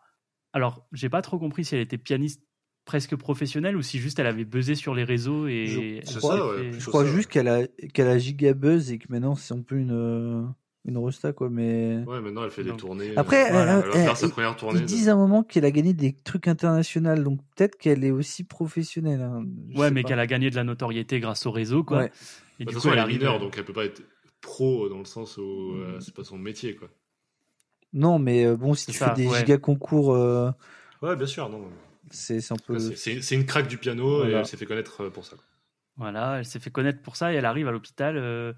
[0.52, 2.45] alors, j'ai pas trop compris si elle était pianiste
[2.86, 6.54] presque professionnelle ou si juste elle avait buzzé sur les réseaux et Je crois- ça,
[6.56, 9.60] fait- Je crois juste qu'elle a, qu'elle a giga buzz et que maintenant c'est un
[9.60, 10.42] peu une, euh,
[10.86, 11.50] une rosta, quoi.
[11.50, 13.12] Mais Ouais, maintenant elle fait des tournées.
[13.16, 14.78] Après, euh, voilà, elle va euh, faire euh, sa première tournée.
[14.78, 18.04] ils de- disent à un moment qu'elle a gagné des trucs internationaux, donc peut-être qu'elle
[18.04, 19.20] est aussi professionnelle.
[19.20, 19.44] hein.
[19.74, 21.98] Ouais, mais qu'elle a gagné de la notoriété grâce au réseau, quoi.
[21.98, 22.06] Ouais.
[22.06, 22.12] Et Bah,
[22.60, 24.00] De du toute coup, façon, elle est mineure, donc elle peut pas être
[24.40, 26.88] pro dans le sens où euh, c'est pas son métier, quoi.
[27.92, 29.38] Non, mais euh, bon, si tu ça, fais des ouais.
[29.40, 30.50] giga concours, euh,
[31.02, 31.68] Ouais, bien sûr, non.
[32.10, 32.78] C'est c'est un peu.
[32.78, 35.36] C'est- une craque du piano et elle s'est fait connaître euh, pour ça.
[35.36, 35.44] quoi.
[35.96, 38.16] Voilà, elle s'est fait connaître pour ça et elle arrive à l'hôpital.
[38.16, 38.52] euh,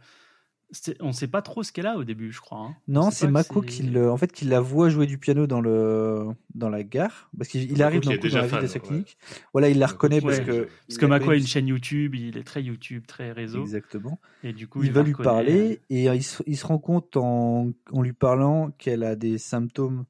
[1.01, 2.59] on sait pas trop ce qu'elle a au début, je crois.
[2.59, 2.77] hein.
[2.89, 5.63] On Non, c'est Mako qui, le, en fait, qui la voit jouer du piano dans,
[5.63, 7.31] le, dans la gare.
[7.39, 8.81] Parce qu'il il arrive dans, coup, la fan, de sa ouais.
[8.81, 9.17] clinique.
[9.55, 10.65] Voilà, il la reconnaît parce que.
[10.65, 13.63] Parce il que Mako a une chaîne YouTube, il est très YouTube, très réseau.
[13.63, 14.21] Exactement.
[14.43, 15.25] Et du coup, il, va la lui reconnaît.
[15.31, 19.17] parler et euh, il se, il se rend compte en, en lui parlant qu'elle a
[19.17, 20.05] des symptômes.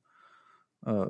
[0.86, 1.06] Euh,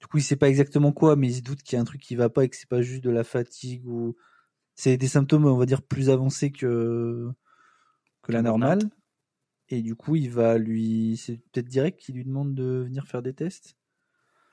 [0.00, 1.84] du coup, il sait pas exactement quoi, mais il se doute qu'il y a un
[1.84, 4.16] truc qui va pas et que c'est pas juste de la fatigue ou
[4.74, 7.30] c'est des symptômes, on va dire, plus avancés que
[8.22, 8.80] que la normale.
[9.68, 13.22] Et du coup, il va lui, c'est peut-être direct qu'il lui demande de venir faire
[13.22, 13.76] des tests.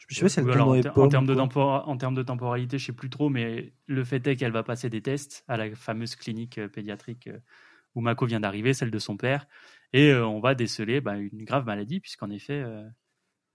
[0.08, 1.44] Je sais pas si elle tombe alors, en, ter- en termes de quoi.
[1.44, 4.64] tempora- en termes de temporalité, je sais plus trop, mais le fait est qu'elle va
[4.64, 7.40] passer des tests à la fameuse clinique euh, pédiatrique euh,
[7.96, 9.48] où Mako vient d'arriver, celle de son père,
[9.94, 12.84] et euh, on va déceler bah, une grave maladie, puisqu'en effet, euh,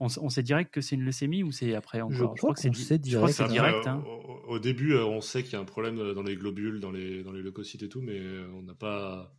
[0.00, 2.34] on, sait direct que c'est une leucémie ou c'est après encore?
[2.36, 3.82] Crois que c'est qu'on di- sait je crois que c'est direct.
[3.82, 3.86] direct.
[3.86, 4.04] Après, hein.
[4.48, 6.80] au, au début, euh, on sait qu'il y a un problème euh, dans les globules,
[6.80, 9.34] dans les, dans les leucocytes et tout, mais euh, on n'a pas,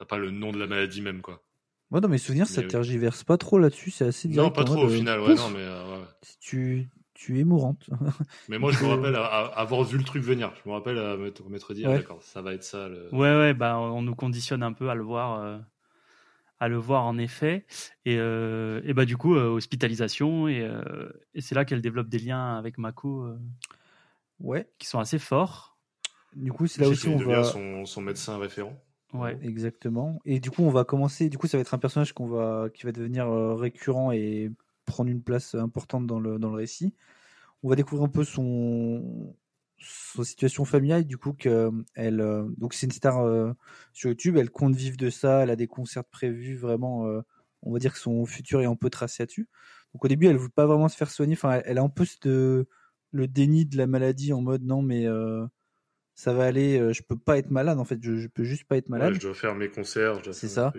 [0.00, 1.42] on pas le nom de la maladie même, quoi.
[1.90, 2.68] Moi, dans mes souvenirs, ça oui.
[2.68, 3.90] tergiverse pas trop là-dessus.
[3.90, 4.50] C'est assez direct.
[4.50, 6.04] Non, pas trop au euh, final, ouais, pouf, non, mais euh, ouais.
[6.40, 7.88] tu, tu es mourante.
[8.48, 10.52] Mais moi, je me Euh, rappelle à- à- avoir vu le truc venir.
[10.62, 11.96] Je me rappelle à m'être dit, ah, Ouais.
[11.96, 12.88] d'accord, ça va être ça.
[12.88, 13.08] Le...
[13.14, 15.58] Ouais, ouais, bah, on nous conditionne un peu à le voir, euh,
[16.60, 17.66] à le voir en effet.
[18.04, 20.48] Et, euh, et bah, du coup, euh, hospitalisation.
[20.48, 23.38] Et, euh, et c'est là qu'elle développe des liens avec Mako euh,
[24.40, 24.68] Ouais.
[24.78, 25.76] qui sont assez forts.
[26.34, 27.44] Du coup, c'est là aussi on devient va.
[27.44, 28.76] son, son médecin référent.
[29.12, 29.38] Ouais.
[29.42, 30.20] Exactement.
[30.24, 31.28] Et du coup, on va commencer.
[31.28, 34.50] Du coup, ça va être un personnage qu'on va, qui va devenir récurrent et
[34.84, 36.94] prendre une place importante dans le, dans le récit.
[37.62, 39.34] On va découvrir un peu son,
[39.80, 41.04] sa situation familiale.
[41.04, 43.52] Du coup, que elle, euh, donc c'est une star euh,
[43.92, 44.36] sur YouTube.
[44.36, 45.42] Elle compte vivre de ça.
[45.42, 46.56] Elle a des concerts prévus.
[46.56, 47.20] Vraiment, euh,
[47.62, 49.48] on va dire que son futur est un peu tracé là-dessus.
[49.94, 51.34] Donc au début, elle veut pas vraiment se faire soigner.
[51.34, 52.66] Enfin, elle, elle a un peu ce-
[53.12, 55.46] le déni de la maladie en mode non, mais euh,
[56.14, 56.78] ça va aller.
[56.78, 57.78] euh, je peux pas être malade.
[57.78, 59.12] En fait, je, je peux juste pas être malade.
[59.12, 60.18] Ouais, je dois faire mes concerts.
[60.18, 60.72] je dois C'est ça.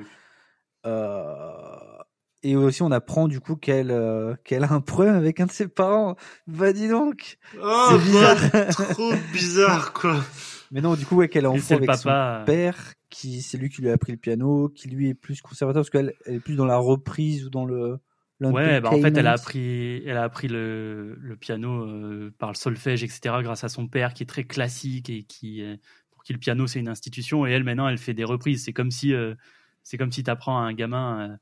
[0.86, 1.99] Euh,
[2.44, 5.52] et aussi, on apprend du coup qu'elle euh, qu'elle a un problème avec un de
[5.52, 6.16] ses parents.
[6.48, 7.38] Bah dis donc.
[7.62, 8.52] Oh, C'est bizarre.
[8.76, 10.24] quoi, trop bizarre, quoi.
[10.72, 13.82] Mais non, du coup, ouais, qu'elle est enfant avec son père, qui c'est lui qui
[13.82, 16.56] lui a appris le piano, qui lui est plus conservateur parce qu'elle elle est plus
[16.56, 18.00] dans la reprise ou dans le.
[18.42, 22.50] Ouais, bah en fait, elle a appris, elle a appris le, le piano euh, par
[22.50, 25.76] le solfège, etc., grâce à son père qui est très classique et qui, euh,
[26.12, 27.46] pour qui le piano c'est une institution.
[27.46, 28.64] Et elle, maintenant, elle fait des reprises.
[28.64, 29.36] C'est comme si, euh,
[29.84, 31.36] c'est comme si t'apprends à un gamin euh,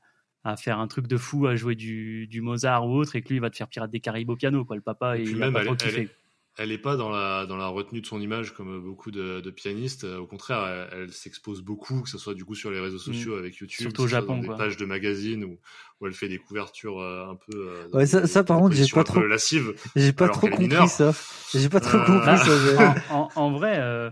[0.48, 3.28] à faire un truc de fou, à jouer du, du Mozart ou autre, et que
[3.28, 4.76] lui il va te faire Pirates des Caraïbes au piano, quoi.
[4.76, 6.08] Le papa, Et il a pas elle, trop kiffé.
[6.56, 9.50] elle est pas dans la, dans la retenue de son image comme beaucoup de, de
[9.50, 10.04] pianistes.
[10.04, 12.98] Euh, Au contraire, elle, elle s'expose beaucoup, que ce soit du coup sur les réseaux
[12.98, 13.90] sociaux avec YouTube, Mm.
[13.90, 14.54] Surtout au Japon, dans quoi.
[14.54, 15.58] des pages de magazines où,
[16.00, 17.56] où elle fait des couvertures euh, un peu.
[17.56, 19.72] euh, Ouais, ça- par contre, j'ai pas trop- lascives.
[19.94, 21.12] J'ai pas trop compris ça.
[21.54, 22.44] J'ai pas trop Euh, compris ça.
[22.44, 24.10] j'ai- en, en vrai, euh,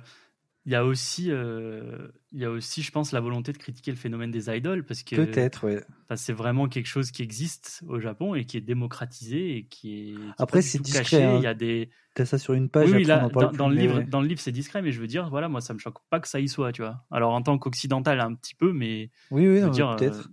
[0.67, 3.93] il y a aussi, euh, il y a aussi, je pense, la volonté de critiquer
[3.93, 5.81] le phénomène des idoles parce que Peut-être, ouais.
[6.17, 10.15] C'est vraiment quelque chose qui existe au Japon et qui est démocratisé et qui est.
[10.15, 11.25] qui Après, c'est discret, caché.
[11.25, 11.37] hein.
[11.39, 11.89] Il y a des.
[12.15, 12.91] T'as ça sur une page.
[12.91, 14.05] oui, là, dans, le livre, ouais.
[14.05, 16.19] dans le livre, c'est discret, mais je veux dire, voilà, moi, ça me choque pas
[16.19, 17.05] que ça y soit, tu vois.
[17.13, 20.03] Alors, en tant qu'occidental, un petit peu, mais Oui, oui, peut-être.
[20.03, 20.33] euh,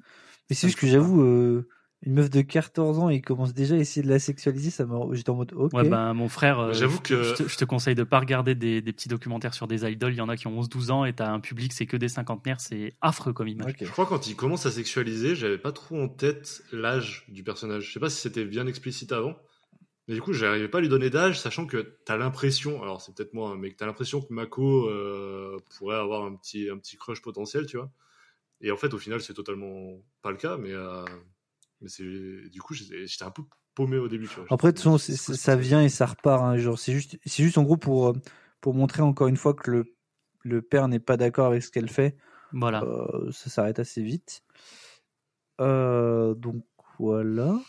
[0.49, 1.67] Mais c'est juste que j'avoue, euh,
[2.05, 4.99] une meuf de 14 ans et commence déjà à essayer de la sexualiser, ça m'a.
[5.13, 5.73] J'étais en mode, ok.
[5.73, 8.55] Ouais, ben, mon frère, euh, J'avoue que- je te, je te conseille de pas regarder
[8.55, 10.13] des, des petits documentaires sur des idoles.
[10.13, 12.09] Il y en a qui ont 11-12 ans et t'as un public, c'est que des
[12.09, 12.59] cinquantenaires.
[12.59, 13.73] C'est affreux comme image.
[13.79, 17.87] Je crois quand il commence à sexualiser, j'avais pas trop en tête l'âge du personnage.
[17.87, 19.35] Je sais pas si c'était bien explicite avant.
[20.09, 23.15] Mais du coup, j'arrivais pas à lui donner d'âge, sachant que t'as l'impression, alors c'est
[23.15, 26.97] peut-être moi, mais que t'as l'impression que Mako euh, pourrait avoir un petit, un petit
[26.97, 27.89] crush potentiel, tu vois.
[28.59, 31.05] Et en fait, au final, c'est totalement pas le cas, mais, euh,
[31.83, 32.03] mais c'est,
[32.49, 33.43] du coup, j'étais un peu
[33.75, 34.45] paumé au début, tu vois.
[34.49, 36.41] Après, de toute façon, ça vient et ça repart.
[36.43, 38.13] hein, genre, c'est juste, c'est juste en gros pour, euh,
[38.61, 39.95] pour montrer encore une fois que le,
[40.43, 42.15] le père n'est pas d'accord avec ce qu'elle fait.
[42.53, 42.83] Voilà.
[42.83, 44.43] Euh, ça s'arrête assez vite.
[45.59, 46.63] Euh, donc
[46.99, 47.59] voilà.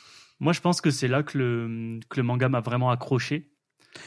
[0.40, 3.53] Moi, je pense que c'est là que le, que le manga m'a vraiment accroché.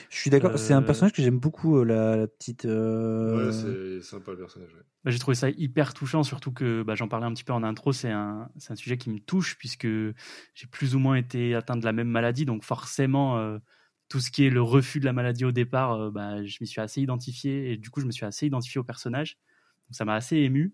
[0.10, 0.58] Je suis d'accord.
[0.60, 2.66] C'est un Euh, personnage que j'aime beaucoup, euh, la, la petite.
[2.66, 4.74] euh, Ouais, c'est sympa le personnage.
[4.74, 4.82] ouais.
[5.04, 7.64] Bah, J'ai trouvé ça hyper touchant, surtout que bah, j'en parlais un petit peu en
[7.64, 11.56] intro, c'est un, c'est un sujet qui me touche puisque j'ai plus ou moins été
[11.56, 13.60] atteint de la même maladie, donc forcément euh,
[14.10, 16.68] tout ce qui est le refus de la maladie au départ, euh, bah, je m'y
[16.68, 19.38] suis assez identifié et du coup je me suis assez identifié au personnage,
[19.88, 20.74] donc ça m'a assez ému.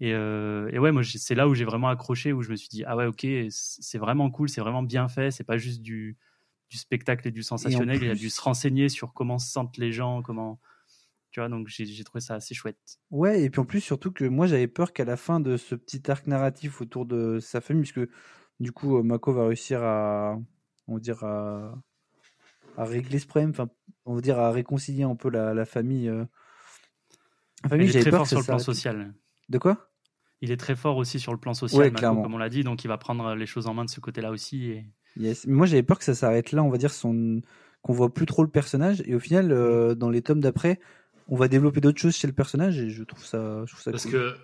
[0.00, 2.68] Et, euh, et ouais, moi c'est là où j'ai vraiment accroché, où je me suis
[2.68, 6.16] dit ah ouais ok c'est vraiment cool, c'est vraiment bien fait, c'est pas juste du,
[6.70, 9.92] du spectacle et du sensationnel, il a dû se renseigner sur comment se sentent les
[9.92, 10.60] gens, comment
[11.30, 12.78] tu vois, donc j'ai trouvé ça assez chouette.
[13.10, 15.74] Ouais, et puis en plus, surtout que moi j'avais peur qu'à la fin de ce
[15.74, 18.08] petit arc narratif autour de sa famille, puisque
[18.60, 20.38] du coup, euh, Mako va réussir à,
[20.86, 21.74] on va dire, à,
[22.76, 23.68] à régler ce problème, enfin,
[24.04, 26.08] on va dire à réconcilier un peu la, la famille.
[26.08, 26.24] euh.
[27.64, 29.12] La famille, Il est j'avais très peur sur le plan social.
[29.48, 29.90] De quoi?
[30.40, 32.22] Il est très fort aussi sur le plan social, Ouais, Mako, clairement.
[32.22, 34.30] comme on l'a dit, donc il va prendre les choses en main de ce côté-là
[34.30, 34.66] aussi.
[34.70, 34.86] Et...
[35.16, 35.46] Yes.
[35.46, 37.40] Moi j'avais peur que ça s'arrête là, on va dire, son...
[37.82, 40.80] qu'on voit plus trop le personnage, et au final, euh, dans les tomes d'après,
[41.28, 43.90] on va développer d'autres choses chez le personnage, et je trouve ça, je trouve ça
[43.90, 44.12] Parce cool.
[44.12, 44.34] que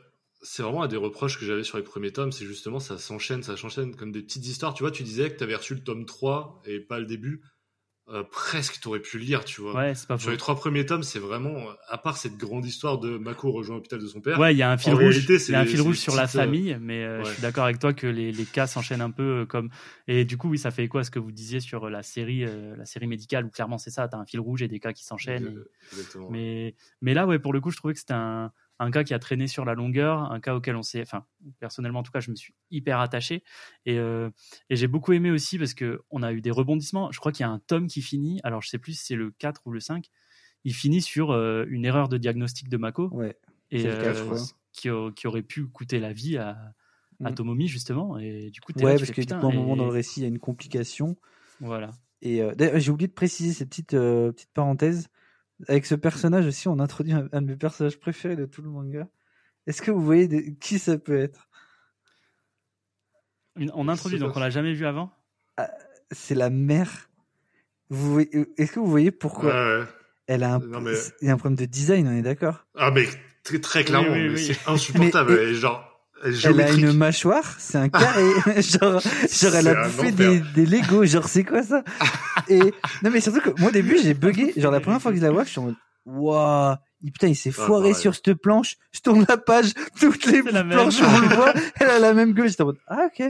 [0.42, 3.42] c'est vraiment un des reproches que j'avais sur les premiers tomes, c'est justement ça s'enchaîne,
[3.42, 4.74] ça s'enchaîne comme des petites histoires.
[4.74, 7.42] Tu vois, tu disais que tu avais reçu le tome 3 et pas le début.
[8.12, 9.72] Euh, presque, tu aurais pu lire, tu vois.
[9.74, 11.54] Ouais, c'est pas Sur les trois premiers tomes, c'est vraiment,
[11.88, 14.62] à part cette grande histoire de Mako rejoint l'hôpital de son père, Ouais, il y
[14.62, 15.00] a un fil rouge.
[15.28, 17.32] réalité, y a un les- fil rouge sur la petites, euh, famille, mais euh, je
[17.34, 19.70] suis d'accord avec toi que les, les cas s'enchaînent un peu comme.
[20.08, 22.74] Et du coup, oui, ça fait quoi ce que vous disiez sur la série, euh,
[22.76, 25.04] la série médicale où clairement c'est ça, t'as un fil rouge et des cas qui
[25.04, 25.46] s'enchaînent.
[25.46, 25.96] et-.
[26.30, 29.14] Mais, mais là, ouais, pour le coup, je trouvais que c'était un, un cas qui
[29.14, 31.24] a traîné sur la longueur, un cas auquel on s'est, enfin,
[31.60, 33.44] personnellement, en tout cas, je me suis hyper attaché.
[33.86, 34.30] Et, euh,
[34.70, 37.12] et j'ai beaucoup aimé aussi parce que on a eu des rebondissements.
[37.12, 39.16] Je crois qu'il y a un tome qui finit, alors je sais plus si c'est
[39.16, 40.06] le 4 ou le 5,
[40.64, 43.36] il finit sur euh, une erreur de diagnostic de Mako Ouais.
[43.70, 44.36] et 4, euh,
[44.72, 46.74] qui, qui aurait pu coûter la vie à,
[47.22, 47.34] à Mhm.
[47.34, 48.18] Tomomi, justement.
[48.18, 50.22] Et du coup, Ouais, là, parce que à un moment et- dans le récit, il
[50.22, 51.16] y a une complication.
[51.60, 51.90] Voilà.
[52.22, 55.08] Et euh, j'ai oublié de préciser cette petite euh, petite parenthèse.
[55.68, 58.70] Avec ce personnage aussi, on introduit un, un de mes personnages préférés de tout le
[58.70, 59.06] manga.
[59.66, 61.48] Est-ce que vous voyez de- qui ça peut être?
[63.56, 65.12] Une- On introduit, C'est donc on l'a jamais vu avant?
[66.12, 67.10] C'est la mère.
[67.90, 69.86] Vous voyez- Est-ce que vous voyez pourquoi Ouais, ouais.
[70.28, 72.66] elle a un, Non, mais- il y a un problème de design, on est d'accord?
[72.76, 73.06] Ah, mais
[73.42, 74.44] très, très clairement, oui, mais oui.
[74.54, 75.32] c'est insupportable.
[75.34, 75.84] Mais- et genre,
[76.22, 78.24] Elle a une mâchoire, c'est un carré.
[78.60, 81.04] genre, genre elle a bouffé des, des Lego.
[81.04, 81.82] Genre, c'est quoi ça?
[82.48, 82.58] Et
[83.02, 84.52] non, mais surtout que moi au début j'ai bugué.
[84.56, 87.28] Genre la première fois que je la vois, je suis en mode, waouh, il- putain,
[87.28, 88.76] il s'est Ah, foiré sur cette planche.
[88.92, 92.48] Je tourne la page, toutes les planches on le voit, elle a la même gueule.
[92.48, 93.26] J'étais en mode, ah ok.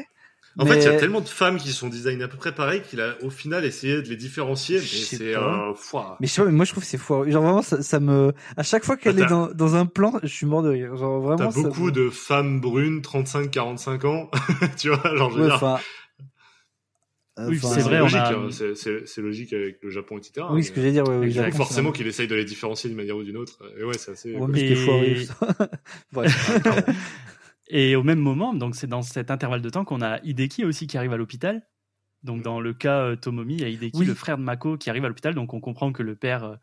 [0.60, 2.82] En fait, il y a tellement de femmes qui sont designées à peu près pareil
[2.82, 5.70] qu'il a au final essayé de les différencier, mais c'est pas.
[5.70, 6.16] euh, foire.
[6.20, 7.30] Mais je sais pas, mais moi je trouve que c'est foireux.
[7.30, 9.86] Genre vraiment, ça, ça me, à chaque fois qu'elle Ah, est t'as- dans, dans un
[9.86, 10.96] plan, je suis mort de rire.
[10.96, 11.50] Genre T'as vraiment.
[11.50, 14.30] ça beaucoup me- de femmes brunes, 35-45 ans,
[14.78, 15.58] tu vois, genre je veux Ouais, dire,
[17.38, 20.46] euh, Oui, c'est vrai, logique, a- hein, c'est- logique avec le Japon, etc.
[20.50, 21.42] Oui, ce que j'allais dire, ouais, ouais, Exact.
[21.44, 23.62] Japon, c'est forcément qu'il essaye de les différencier d'une manière ou d'une autre.
[23.78, 24.34] Et ouais, c'est assez.
[24.34, 24.74] Ouais, mais Et-
[27.72, 30.86] Et au même moment, donc c'est dans cet intervalle de temps qu'on a Hideki aussi
[30.88, 31.62] qui arrive à l'hôpital.
[32.24, 34.06] Donc dans le cas euh, Tomomi, il y a Hideki, Oui.
[34.06, 35.34] le frère de Mako, qui arrive à l'hôpital.
[35.34, 36.56] Donc on comprend que le père euh,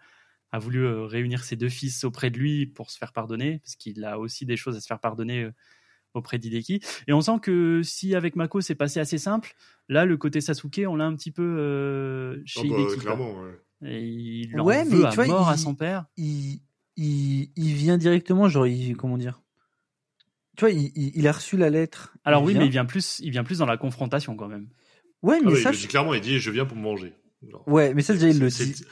[0.52, 3.76] a voulu euh, réunir ses deux fils auprès de lui pour se faire pardonner, parce
[3.78, 5.50] qu'il a aussi des choses à se faire pardonner
[6.14, 6.82] auprès d'Hideki.
[7.08, 9.54] Et on sent que si avec Mako c'est passé assez simple,
[9.88, 13.00] là le côté Sasuke, on l'a un petit peu euh, chez Ah bah, Hideki.
[13.00, 13.60] clairement, ouais.
[13.86, 16.06] Et il en Ouais, mais veut tu à vois, mort à son père.
[16.18, 16.60] il,
[16.98, 19.42] il, il vient directement, genre, il, comment dire
[20.58, 22.14] Tu vois, il, il, il a reçu la lettre.
[22.26, 22.62] Alors oui, vient.
[22.62, 24.68] mais il vient plus, il vient plus dans la confrontation quand même.
[25.24, 26.82] Ouais, Ah mais ouais, ça, il le dit clairement, il dit je viens pour me
[26.84, 27.14] manger.
[27.50, 28.74] Genre, ouais, mais ça déjà il le dit.
[28.76, 28.86] c'est-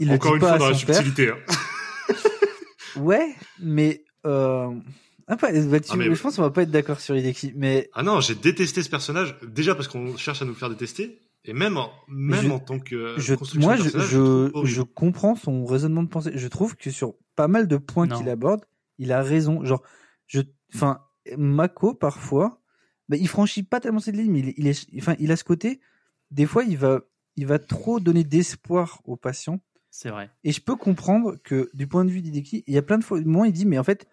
[0.00, 1.28] Il le Encore dit une pas fois dans la subtilité.
[1.30, 1.36] hein.
[2.96, 4.68] Ouais, mais euh...
[5.26, 7.88] après, bah, tu- Ah, mais- je pense qu'on va pas être d'accord sur Hideki, mais
[7.94, 11.18] Ah non, j'ai détesté ce personnage déjà parce qu'on cherche à nous le faire détester
[11.44, 14.64] et même en, même je- en tant que je, construction moi, de je, personnage, je,
[14.64, 16.32] je comprends son raisonnement de pensée.
[16.34, 18.60] Je trouve que sur pas mal de points qu'il aborde,
[18.98, 19.64] il a raison.
[19.64, 19.82] Genre,
[20.26, 20.40] je,
[20.74, 21.00] enfin,
[21.36, 22.60] Mako parfois,
[23.08, 25.44] bah, il franchit pas tellement cette ligne, mais il, il est, enfin, il a ce
[25.44, 25.80] côté.
[26.30, 27.00] Des fois, il va,
[27.36, 29.60] il va trop donner d'espoir aux patients.
[29.90, 30.30] C'est vrai.
[30.44, 33.04] Et je peux comprendre que du point de vue d'Hideki, il y a plein de
[33.04, 34.08] fois, moi, il dit, mais en fait,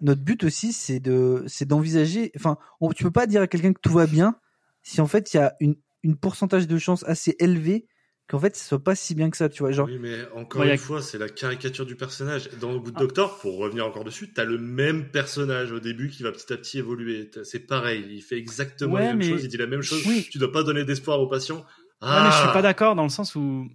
[0.00, 2.30] notre but aussi, c'est de, c'est d'envisager.
[2.36, 4.38] Enfin, on, tu peux pas dire à quelqu'un que tout va bien
[4.84, 7.86] si en fait il y a une, une pourcentage de chance assez élevé
[8.28, 9.70] qu'en fait ce soit pas si bien que ça, tu vois.
[9.72, 12.48] Genre, Oui, mais encore Ouais, a- une fois, c'est la caricature du personnage.
[12.60, 16.32] Dans Good Doctor, pour revenir encore dessus, t'as le même personnage au début qui va
[16.32, 17.30] petit à petit évoluer.
[17.44, 20.02] C'est pareil, il fait exactement Ouais, la même mais- chose, il dit la même chose.
[20.06, 20.26] Oui.
[20.30, 21.58] Tu dois pas donner d'espoir aux patients.
[21.58, 21.62] Ouais,
[22.00, 23.68] Ah, mais je suis pas d'accord dans le sens où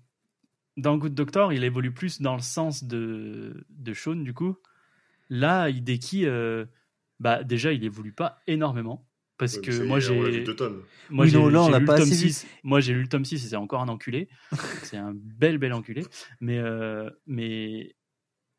[0.78, 4.56] dans Good Doctor, il évolue plus dans le sens de, de Sean, du coup.
[5.30, 6.66] Là, Hideki, euh,
[7.20, 9.06] bah, déjà, il évolue pas énormément.
[9.40, 10.44] Parce Ouais, que moi, vu j'ai.
[11.10, 12.30] Moi, Oui, j'ai non, là, on j'ai l'a lu pas le tome assez vu.
[12.30, 12.48] 6.
[12.64, 14.30] Moi, j'ai lu le tome 6 et c'est encore un enculé.
[14.84, 16.04] c'est un bel, bel enculé.
[16.42, 17.96] Mais, euh, mais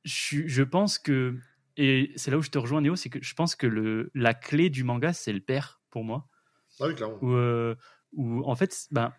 [0.05, 1.37] je, je pense que.
[1.77, 4.35] Et c'est là où je te rejoins, Néo, c'est que je pense que le, la
[4.35, 6.27] clé du manga, c'est le père, pour moi.
[6.81, 7.19] Ah oui, clairement.
[7.23, 7.75] Où, euh,
[8.13, 9.13] où en fait, ben,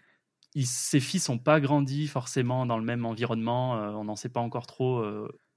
[0.54, 3.78] ils, ses fils n'ont pas grandi forcément dans le même environnement.
[3.78, 5.00] euh, on n'en sait pas encore trop.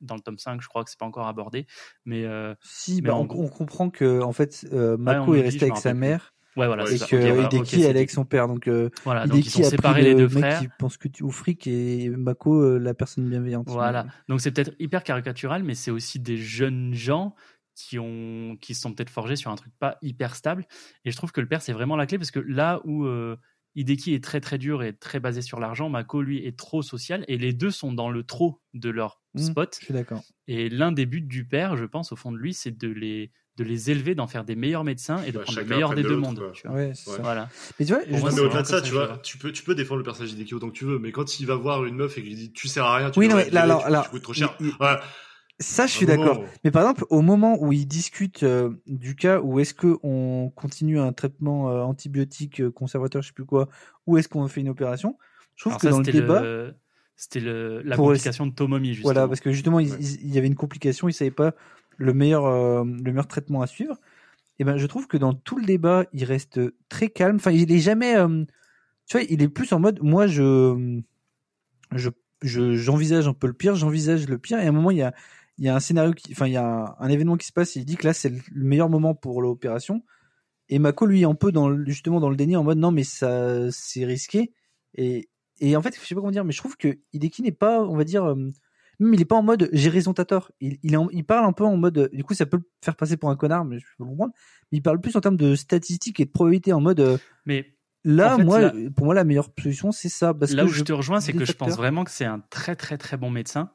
[0.04, 1.66] Dans le tome 5, je crois que c'est pas encore abordé.
[2.04, 5.76] Mais euh, si, mais bah, on, comprend que en fait euh, Mako est resté avec
[5.76, 6.84] sa mère ouais, voilà.
[6.84, 8.48] et que Ok, voilà, Hideki ok, elle est c'est avec son père.
[8.48, 10.60] Donc euh, Voilà, donc Hideki pris les le deux frères.
[10.60, 13.68] qui pense que tu au fric et Mako euh, la personne bienveillante.
[13.68, 14.06] Voilà.
[14.28, 17.34] Donc c'est peut-être hyper caricatural, mais c'est aussi des jeunes gens
[17.74, 20.64] qui ont qui se sont peut-être forgés sur un truc pas hyper stable.
[21.04, 23.36] Et je trouve que le père c'est vraiment la clé parce que là où euh,
[23.76, 27.24] Hideki est très très dur et très basé sur l'argent, Mako lui est trop social
[27.28, 29.40] et les deux sont dans le trop de leur Mm.
[29.40, 29.76] spot.
[29.80, 30.22] Je suis d'accord.
[30.46, 33.32] Et l'un des buts du père, je pense au fond de lui, c'est de les
[33.56, 36.02] de les élever, d'en faire des meilleurs médecins et de Bah, prendre le meilleur des
[36.02, 36.50] de deux mondes.
[36.54, 36.76] tu vois.
[36.76, 37.16] Ouais, c'est Ouais.
[37.18, 37.22] ça.
[37.22, 37.48] Voilà.
[37.78, 39.18] Mais tu vois, moi, mais au-delà de ça, tu ça que je vois, vois.
[39.18, 41.46] tu peux, tu peux défendre le personnage d'Hideki autant que tu veux, mais quand il
[41.46, 43.44] va voir une meuf et qu'il dit tu sers à rien, tu Oui, non, mais
[43.50, 44.56] là, te alors, alors, tu coûtes trop cher.
[44.58, 44.96] il- il- Ouais,
[45.60, 46.44] ça, je suis moment, d'accord.
[46.64, 50.50] Mais par exemple, au moment où ils discutent euh, du cas où est-ce que on
[50.54, 53.68] continue un traitement euh, antibiotique euh, conservateur, je sais plus quoi,
[54.06, 55.16] ou est-ce qu'on fait une opération,
[55.56, 56.74] je trouve Alors que ça, dans le débat, le-
[57.16, 59.12] c'était le- la Pour- complication de Tomomi justement.
[59.12, 59.98] voilà, parce que justement, il, Ouais.
[60.00, 61.54] il- il y avait une complication, ils savaient pas
[61.96, 64.00] le meilleur, euh, le meilleur traitement à suivre.
[64.58, 67.36] Et ben, je trouve que dans tout le débat, il reste très calme.
[67.36, 68.44] Enfin, il est jamais, euh,
[69.06, 71.00] tu vois, il est plus en mode, moi, je,
[71.94, 72.08] je,
[72.42, 74.58] je- j'envisage un peu le pire, j'envisage le pire.
[74.58, 75.14] Et à un moment, il y a,
[75.58, 77.52] il y a un scénario qui, enfin, il y a un, un événement qui se
[77.52, 77.76] passe.
[77.76, 80.02] Et il dit que là, c'est le meilleur moment pour l'opération.
[80.68, 82.90] Et Mako, lui, est un peu dans, le- justement, dans le déni, en mode, non,
[82.90, 84.52] mais ça, c'est risqué.
[84.94, 85.28] Et,
[85.60, 87.82] et en fait, je sais pas comment dire, mais je trouve que Hideki n'est pas,
[87.82, 88.34] on va dire, euh,
[89.00, 90.50] même il est pas en mode j'ai raison t'as tort.
[90.60, 93.16] Il, en- il parle un peu en mode, du coup, ça peut le faire passer
[93.16, 94.32] pour un connard, mais je peux le comprendre.
[94.72, 97.74] Mais il parle plus en termes de statistiques et de probabilité, en mode, euh, Mais
[98.04, 100.32] là, En fait, moi, là- pour moi, la meilleure solution, c'est ça.
[100.32, 102.40] Parce Là que où je te rejoins, c'est que je pense vraiment que c'est un
[102.50, 103.70] très très très bon médecin.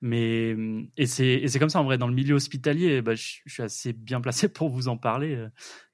[0.00, 0.56] Mais
[0.96, 3.52] et c'est et c'est comme ça en vrai dans le milieu hospitalier, bah, je, je
[3.52, 5.48] suis assez bien placé pour vous en parler euh,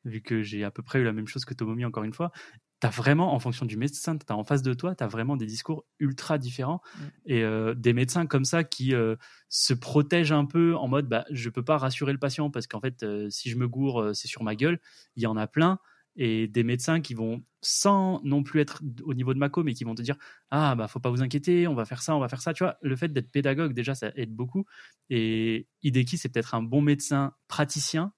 [0.05, 2.31] vu que j'ai à peu près eu la même chose que Tomomi encore une fois.
[2.79, 5.87] T'as vraiment en fonction du médecin t'as en face de toi, t'as vraiment des discours
[5.99, 7.05] ultra différents Mm.
[7.27, 9.17] et euh, des médecins comme ça qui euh,
[9.49, 12.81] se protègent un peu en mode bah je peux pas rassurer le patient parce qu'en
[12.81, 14.79] fait si je me gourre c'est sur ma gueule.
[15.17, 15.79] Il y en a plein
[16.17, 19.85] et des médecins qui vont sans non plus être au niveau de Mako mais qui
[19.85, 20.17] vont te dire
[20.51, 22.62] ah bah faut pas vous inquiéter on va faire ça on va faire ça tu
[22.64, 24.64] vois le fait d'être pédagogue déjà ça aide beaucoup
[25.11, 28.12] et Hideki c'est peut-être un bon médecin praticien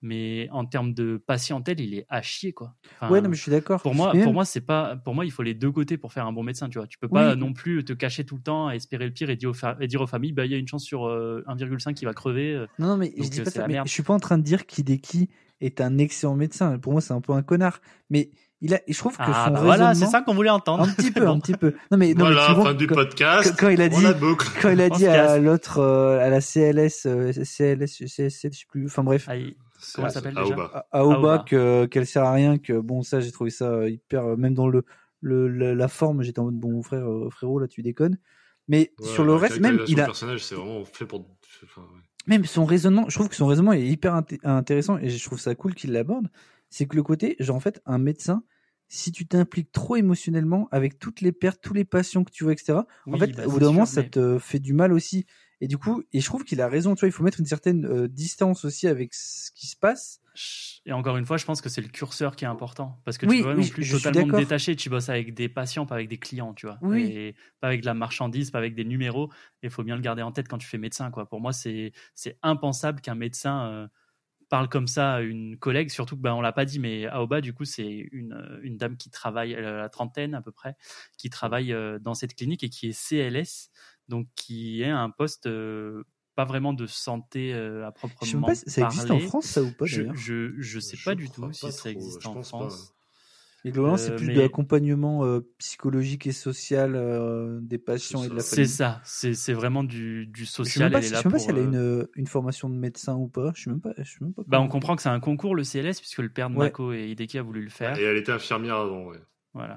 [0.00, 3.42] mais en termes de patientèle il est à chier quoi Enfin, Ouais, non, mais je
[3.42, 3.82] suis d'accord.
[3.82, 6.26] pour moi pour moi c'est pas pour moi il faut les deux côtés pour faire
[6.26, 7.36] un bon médecin tu vois tu peux pas Oui.
[7.40, 9.76] non plus te cacher tout le temps à espérer le pire et dire aux, fa-
[9.80, 12.14] et dire aux familles bah il y a une chance sur euh, 1,5 qui va
[12.14, 12.66] crever euh.
[12.78, 13.66] Non, non, mais je dis euh, pas ça.
[13.66, 15.30] mais je suis pas en train de dire qu'Hideki
[15.60, 16.78] est un excellent médecin.
[16.78, 17.80] Pour moi, c'est un peu un connard.
[18.10, 18.30] Mais
[18.60, 20.92] il a, je trouve que ah son bah voilà c'est ça qu'on voulait entendre Un
[20.92, 21.74] petit peu, un petit peu.
[21.92, 23.50] Non, mais, non, mais voilà, vois, fin du quand- podcast.
[23.56, 24.04] quand- quand il a dit-
[24.60, 28.86] quand il a dit à l'autre, euh, à la CLS, euh, CLS, je sais plus,
[28.86, 29.28] enfin bref,
[29.80, 30.56] C'est- Comment s'appelle déjà
[30.90, 31.44] Aoba.
[31.46, 34.54] que, qu'elle sert à rien, que bon, ça, j'ai trouvé ça euh, hyper, euh, même
[34.54, 34.84] dans le,
[35.20, 38.18] le, le- la forme, j'étais en mode, bon, frère, euh, frérot, là, tu déconnes.
[38.66, 41.20] Mais Ouais, sur le reste, même, il a, du personnage, c'est vraiment fait pour.
[41.62, 42.02] enfin, ouais.
[42.28, 45.40] Même son raisonnement, je trouve que son raisonnement est hyper inté- intéressant et je trouve
[45.40, 46.28] ça cool qu'il l'aborde.
[46.70, 48.44] C'est que le côté, genre en fait, un médecin,
[48.88, 52.52] si tu t'impliques trop émotionnellement avec toutes les pertes, tous les patients que tu vois,
[52.52, 55.26] etc., en fait, bah, au bout d'un moment, ça te fait du mal aussi.
[55.60, 57.46] Et du coup, et je trouve qu'il a raison, tu vois, il faut mettre une
[57.46, 60.20] certaine euh, distance aussi avec ce qui se passe.
[60.86, 63.00] Et encore une fois, je pense que c'est le curseur qui est important.
[63.04, 64.76] Parce que Oui, tu vois oui, non plus je totalement détacher.
[64.76, 66.78] Tu bosses avec des patients, pas avec des clients, tu vois.
[66.82, 67.10] Oui.
[67.10, 69.30] Et pas avec de la marchandise, pas avec des numéros.
[69.62, 71.28] Il faut bien le garder en tête quand tu fais médecin, quoi.
[71.28, 71.92] Pour moi, c'est
[72.42, 73.88] impensable qu'un médecin euh,
[74.48, 75.90] parle comme ça à une collègue.
[75.90, 78.76] Surtout que, ben, on l'a pas dit, mais Aoba, du coup, c'est une, euh, une
[78.76, 80.76] dame qui travaille, elle a la trentaine à peu près,
[81.16, 83.70] qui travaille euh, dans cette clinique et qui est CLS.
[84.08, 86.02] Donc, qui est un poste euh,
[86.34, 89.18] pas vraiment de santé euh, à Je sais proprement pas, ça existe en.
[89.20, 92.26] France, ça ou pas Je, je, je sais Je pas du tout si ça existe
[92.26, 92.58] en pense pas.
[92.58, 92.94] France.
[93.64, 98.22] Et globalement, Euh, c'est plus mais- de l'accompagnement euh, psychologique et social euh, des patients
[98.22, 98.68] et de la C'est famille.
[98.68, 100.92] ça, c'est c'est vraiment du, du Je sais même social.
[100.92, 103.16] pas, si, sais même pas pour, si elle a euh, une, une formation de médecin
[103.16, 103.52] ou pas.
[103.56, 103.92] Je sais même pas.
[103.98, 106.28] Je sais même pas Bah, on comprend que c'est un concours, le CLS, puisque le
[106.28, 106.66] père de Ouais.
[106.66, 107.98] Mako et Hideki a voulu le faire.
[107.98, 109.18] Et elle était infirmière avant, ouais.
[109.54, 109.76] Voilà.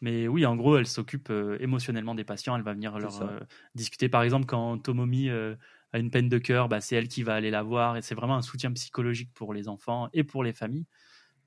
[0.00, 2.56] Mais oui, en gros, elle s'occupe euh, émotionnellement des patients.
[2.56, 3.40] Elle va venir leur euh,
[3.74, 4.08] discuter.
[4.08, 5.54] Par exemple, quand Tomomi euh,
[5.92, 7.96] a une peine de cœur, bah, c'est elle qui va aller la voir.
[7.96, 10.86] Et c'est vraiment un soutien psychologique pour les enfants et pour les familles.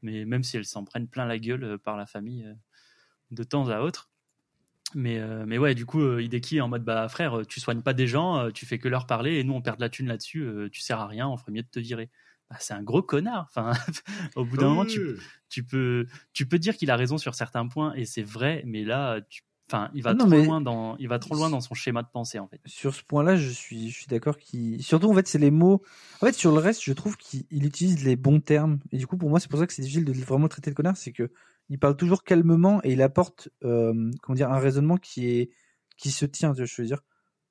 [0.02, 2.48] Mais même si elles s'en prennent plein la gueule par la famille
[3.32, 4.12] de temps à autre.
[4.94, 8.08] Mais, mais ouais, du coup, Hideki est en mode bah frère, tu soignes pas des
[8.08, 10.80] gens, tu fais que leur parler et nous on perd de la thune là-dessus, tu
[10.80, 12.12] sers à rien, on ferait mieux de te virer.
[12.50, 13.48] Bah, c'est un gros connard.
[13.50, 13.72] Enfin,
[14.36, 17.94] au bout d'un moment, tu, peux, tu peux dire qu'il a raison sur certains points
[17.96, 20.96] et c'est vrai, mais là, tu, enfin, il va Ah non, trop mais- loin dans,
[20.98, 22.60] il va trop loin dans son schéma de pensée en fait.
[22.66, 24.84] Sur ce point-là, je suis, je suis d'accord qu'il.
[24.84, 25.82] Surtout, en fait, c'est les mots.
[26.22, 28.80] En fait, sur le reste, je trouve qu'il il utilise les bons termes.
[28.92, 30.76] Et du coup, pour moi, c'est pour ça que c'est difficile de vraiment traiter le
[30.76, 30.98] connard.
[30.98, 31.32] C'est que
[31.70, 35.50] il parle toujours calmement et il apporte, euh, comment dire, un raisonnement qui est,
[35.98, 36.54] qui se tient.
[36.56, 37.02] Je veux dire,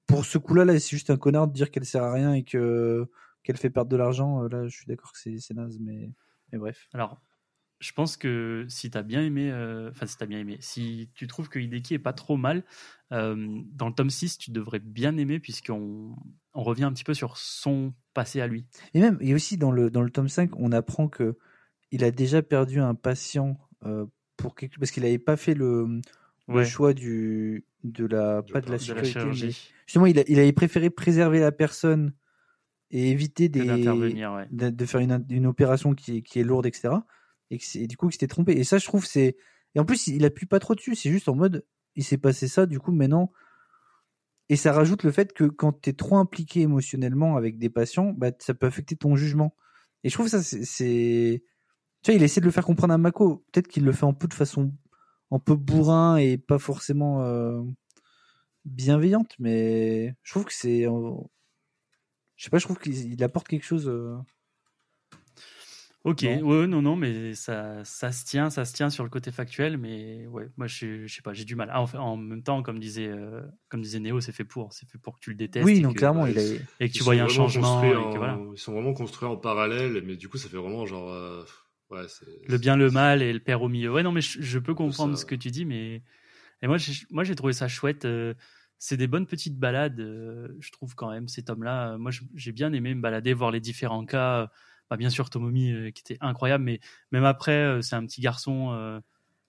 [0.07, 2.45] pour ce coup-là, là, c'est juste un connard de dire qu'elle sert à rien et
[2.45, 3.09] que
[3.45, 4.43] qu'elle fait perdre de l'argent.
[4.43, 6.11] Euh, Là, je suis d'accord que c'est c'est naze, mais,
[6.53, 6.89] mais bref.
[6.93, 7.21] Alors,
[7.81, 11.27] je pense que si t'as bien aimé, euh, enfin si t'as bien aimé, si tu
[11.27, 12.65] trouves que Hideki est pas trop mal,
[13.13, 16.17] euh, dans le tome 6, tu devrais bien aimer puisqu'on
[16.55, 18.65] on revient un petit peu sur son passé à lui.
[18.95, 21.37] Et même, et aussi dans le, dans le tome 5, on apprend que
[21.91, 24.79] il a déjà perdu un patient euh, pour quelque...
[24.79, 26.01] parce qu'il n'avait pas fait le,
[26.65, 29.53] choix du, de la, De pas de la chirurgie, mais
[29.87, 32.13] justement, il, a- il avait préféré préserver la personne
[32.97, 33.61] et éviter des,
[34.35, 34.47] ouais.
[34.51, 36.95] de, de faire une, une opération qui est, qui est lourde, etc.
[37.51, 38.53] Et, que c'est- et du coup, il s'était trompé.
[38.53, 39.37] Et ça, je trouve, c'est.
[39.75, 40.95] Et en plus, il appuie pas trop dessus.
[40.95, 41.67] C'est juste en mode,
[41.97, 43.33] il s'est passé ça, du coup, maintenant.
[44.49, 48.13] Et ça rajoute le fait que quand tu es trop impliqué émotionnellement avec des patients,
[48.17, 49.57] bah, ça peut affecter ton jugement.
[50.05, 50.65] Et je trouve ça, c'est.
[50.65, 51.43] c'est-
[52.03, 53.45] Tu vois, il essaie de le faire comprendre à Mako.
[53.53, 54.73] Peut-être qu'il le fait un peu de façon
[55.31, 57.61] un peu bourrin et pas forcément euh,
[58.65, 60.87] bienveillante, mais je trouve que c'est.
[62.37, 63.89] Je sais pas, je trouve qu'il il apporte quelque chose.
[63.89, 64.17] euh,
[66.05, 66.43] Ok, Non.
[66.43, 69.79] ouais, non, non, mais ça, ça se tient, ça se tient sur le côté factuel,
[69.79, 71.71] mais ouais, moi je, je sais pas, j'ai du mal.
[71.73, 74.75] Ah, en, fait, en même temps, comme disait, euh, comme disait Néo, c'est fait pour,
[74.75, 75.65] c'est fait pour que tu le détestes.
[75.65, 76.43] Oui, que, clairement, ouais, il a.
[76.81, 77.63] et que tu voyais un changement.
[77.63, 78.39] construits et que en- voilà.
[78.53, 81.11] Ils sont vraiment construits en parallèle, mais du coup, ça fait vraiment genre.
[81.11, 81.43] euh,
[81.91, 82.03] Ouais.
[82.49, 83.91] Le bien, le mal et le père au milieu.
[83.93, 85.21] Ouais, non, mais je, je peux comprendre ça.
[85.21, 86.03] ce que tu dis, mais
[86.61, 88.05] et moi, j'ai- moi, j'ai trouvé ça chouette.
[88.05, 88.35] euh,
[88.87, 91.93] c'est des bonnes petites balades, euh, je trouve quand même ces tomes-là.
[91.95, 94.43] Euh, Moi, j'ai bien aimé me balader, voir les différents cas.
[94.43, 94.47] euh,
[94.91, 96.81] bah, bien sûr, Tomomi euh, qui était incroyable, mais
[97.11, 98.73] même après, euh, c'est un petit garçon.
[98.73, 99.01] euh,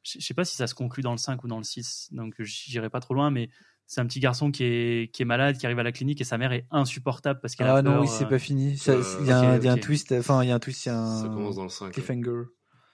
[0.03, 2.35] je sais pas si ça se conclut dans le 5 ou dans le 6, donc
[2.39, 3.49] j'irai pas trop loin, mais
[3.87, 6.23] c'est un petit garçon qui est, qui est malade, qui arrive à la clinique et
[6.23, 8.73] sa mère est insupportable parce qu'elle Ah a non, peur, oui, c'est euh, pas fini.
[8.87, 10.89] Il euh, y a, un, y a twist, enfin, il y a un twist, il
[10.89, 11.91] y a un Ça commence dans le 5.
[11.91, 12.43] cliffhanger.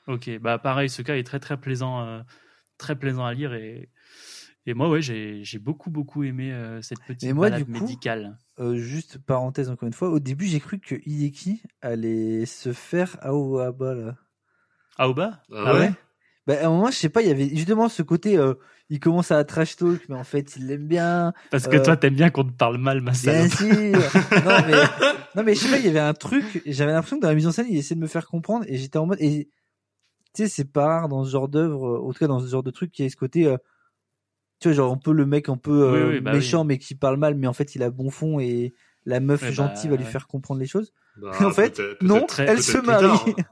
[0.07, 2.21] Ok, bah pareil, ce cas est très très plaisant, euh,
[2.77, 3.89] très plaisant à lire et,
[4.65, 7.85] et moi ouais j'ai beaucoup beaucoup aimé euh, cette petite Mais moi, balade du coup,
[7.85, 8.37] médicale.
[8.59, 13.17] Euh, juste parenthèse encore une fois, au début j'ai cru que Hideki allait se faire
[13.21, 14.15] Aoaba là.
[14.97, 15.41] Aoba?
[15.51, 15.91] Ah ouais?
[16.47, 18.55] Bah, à un moment, je sais pas, il y avait justement ce côté, euh,
[18.89, 21.33] il commence à trash talk, mais en fait, il l'aime bien.
[21.51, 23.67] Parce que Euh, toi t'aimes bien qu'on te parle mal, ma Bien sûr.
[24.43, 24.75] non, mais,
[25.35, 27.35] non, mais je sais pas, il y avait un truc, j'avais l'impression que dans la
[27.35, 29.49] mise en scène, il essayait de me faire comprendre, et j'étais en mode, et,
[30.33, 32.63] tu sais, c'est pas rare dans ce genre d'œuvre, en tout cas dans ce genre
[32.63, 33.57] de truc, qui a ce côté, euh,
[34.61, 36.77] tu vois, genre, un peu le mec un peu euh, Oui, oui, bah méchant, mais
[36.77, 38.73] qui parle mal, mais en fait, il a bon fond, et
[39.05, 40.09] la meuf bah, gentille va lui ouais.
[40.09, 40.93] faire comprendre les choses.
[41.17, 43.05] Bah, en fait, non, très- elle se marie.
[43.05, 43.43] hein.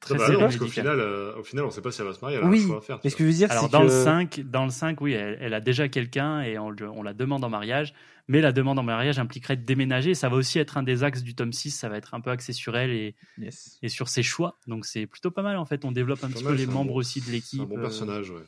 [0.00, 0.84] Très Ah bah non, parce qu'au médicale.
[0.94, 2.38] final, euh, au final, on sait pas si elle va se marier.
[2.38, 2.98] Elle Oui, faire.
[3.04, 3.84] mais ce que je veux dire, Alors dans que...
[3.84, 6.70] le 5, dans le 5, oui, elle, elle a déjà quelqu'un et on,
[7.02, 7.92] la demande en mariage,
[8.26, 10.14] mais la demande en mariage impliquerait de déménager.
[10.14, 12.30] Ça va aussi être un des axes du tome 6, ça va être un peu
[12.30, 13.78] axé sur elle et, Yes.
[13.82, 14.56] et sur ses choix.
[14.66, 15.84] Donc c'est plutôt pas mal en fait.
[15.84, 17.60] On développe un petit mal, peu les membres bon- aussi de l'équipe.
[17.60, 18.40] un bon euh, personnage, ouais.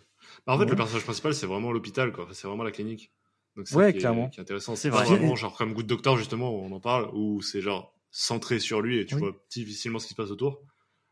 [0.46, 0.70] Bah, en fait, Ouais.
[0.70, 2.26] le personnage principal, c'est vraiment l'hôpital, quoi.
[2.32, 3.12] C'est vraiment la clinique.
[3.56, 4.28] Donc, c'est Ouais, ça qui est- clairement.
[4.30, 4.76] qui est intéressant.
[4.76, 5.04] C'est vrai.
[5.04, 8.80] vraiment genre comme Good Doctor, justement, où on en parle, où c'est genre centré sur
[8.82, 9.20] lui et tu Oui.
[9.20, 10.60] vois difficilement ce qui se passe autour.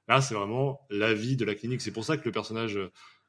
[0.09, 1.81] Là, c'est vraiment la vie de la clinique.
[1.83, 2.79] C'est pour ça que le personnage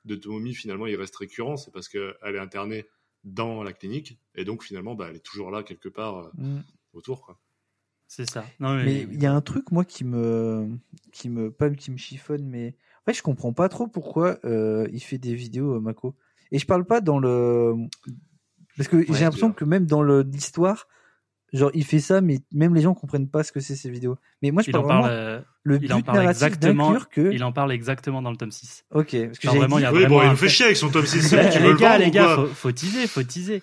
[0.06, 1.58] de Tomomi, finalement, il reste récurrent.
[1.58, 2.86] C'est parce qu'elle est internée
[3.24, 6.62] dans la clinique et donc, finalement, bah, elle est toujours là quelque part euh, Mm.
[6.94, 7.40] autour, quoi.
[8.08, 8.46] C'est ça.
[8.60, 10.68] Non, mais, Mais il y a un truc moi qui me
[11.14, 14.88] qui me pas qui me chiffonne mais en fait je comprends pas trop pourquoi euh,
[14.92, 16.16] il fait des vidéos euh, Mako.
[16.52, 17.76] Et je parle pas dans le
[18.78, 20.88] parce que j'ai l'impression que même dans le l'histoire
[21.54, 24.16] genre il fait ça mais même les gens comprennent pas ce que c'est ces vidéos.
[24.42, 26.96] Mais moi je il parle en vraiment parle, euh, le il but en parle exactement.
[27.12, 28.86] que Il en parle exactement dans le tome 6.
[28.92, 30.50] OK parce que Non, vraiment, dit- il y a Oui, vraiment bon, il nous fait
[30.50, 31.32] chier avec son top 6.
[31.62, 33.62] les gars, les gars, faut, faut teaser, faut teaser.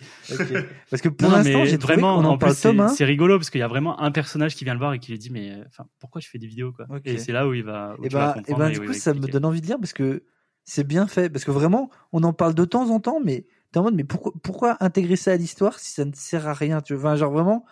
[0.91, 2.89] Parce que pour l'instant j'ai trouvé vraiment, en, en parle plus, c'est tome 1.
[2.89, 5.13] c'est rigolo parce qu'il y a vraiment un personnage qui vient le voir et qui
[5.13, 6.87] lui dit mais euh, enfin pourquoi tu fais des vidéos quoi?
[7.05, 7.97] Et c'est là où il va.
[7.99, 9.45] Où Et tu vas ben, et ben et du où il coup, ça me donne
[9.45, 10.23] envie de lire parce que
[10.65, 11.31] c'est bien fait.
[11.31, 14.05] Parce que vraiment, on en parle de temps en temps, mais t'es en mode, mais
[14.05, 17.11] pourquoi, pourquoi intégrer ça à l'histoire si ça ne sert à rien tu vois?
[17.11, 17.65] Enfin, genre vraiment,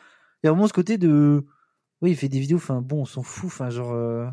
[0.43, 1.45] il y a vraiment ce côté de.
[2.03, 3.93] Oui, il fait des vidéos, enfin bon, on s'en fout, enfin genre.
[3.93, 4.27] euh,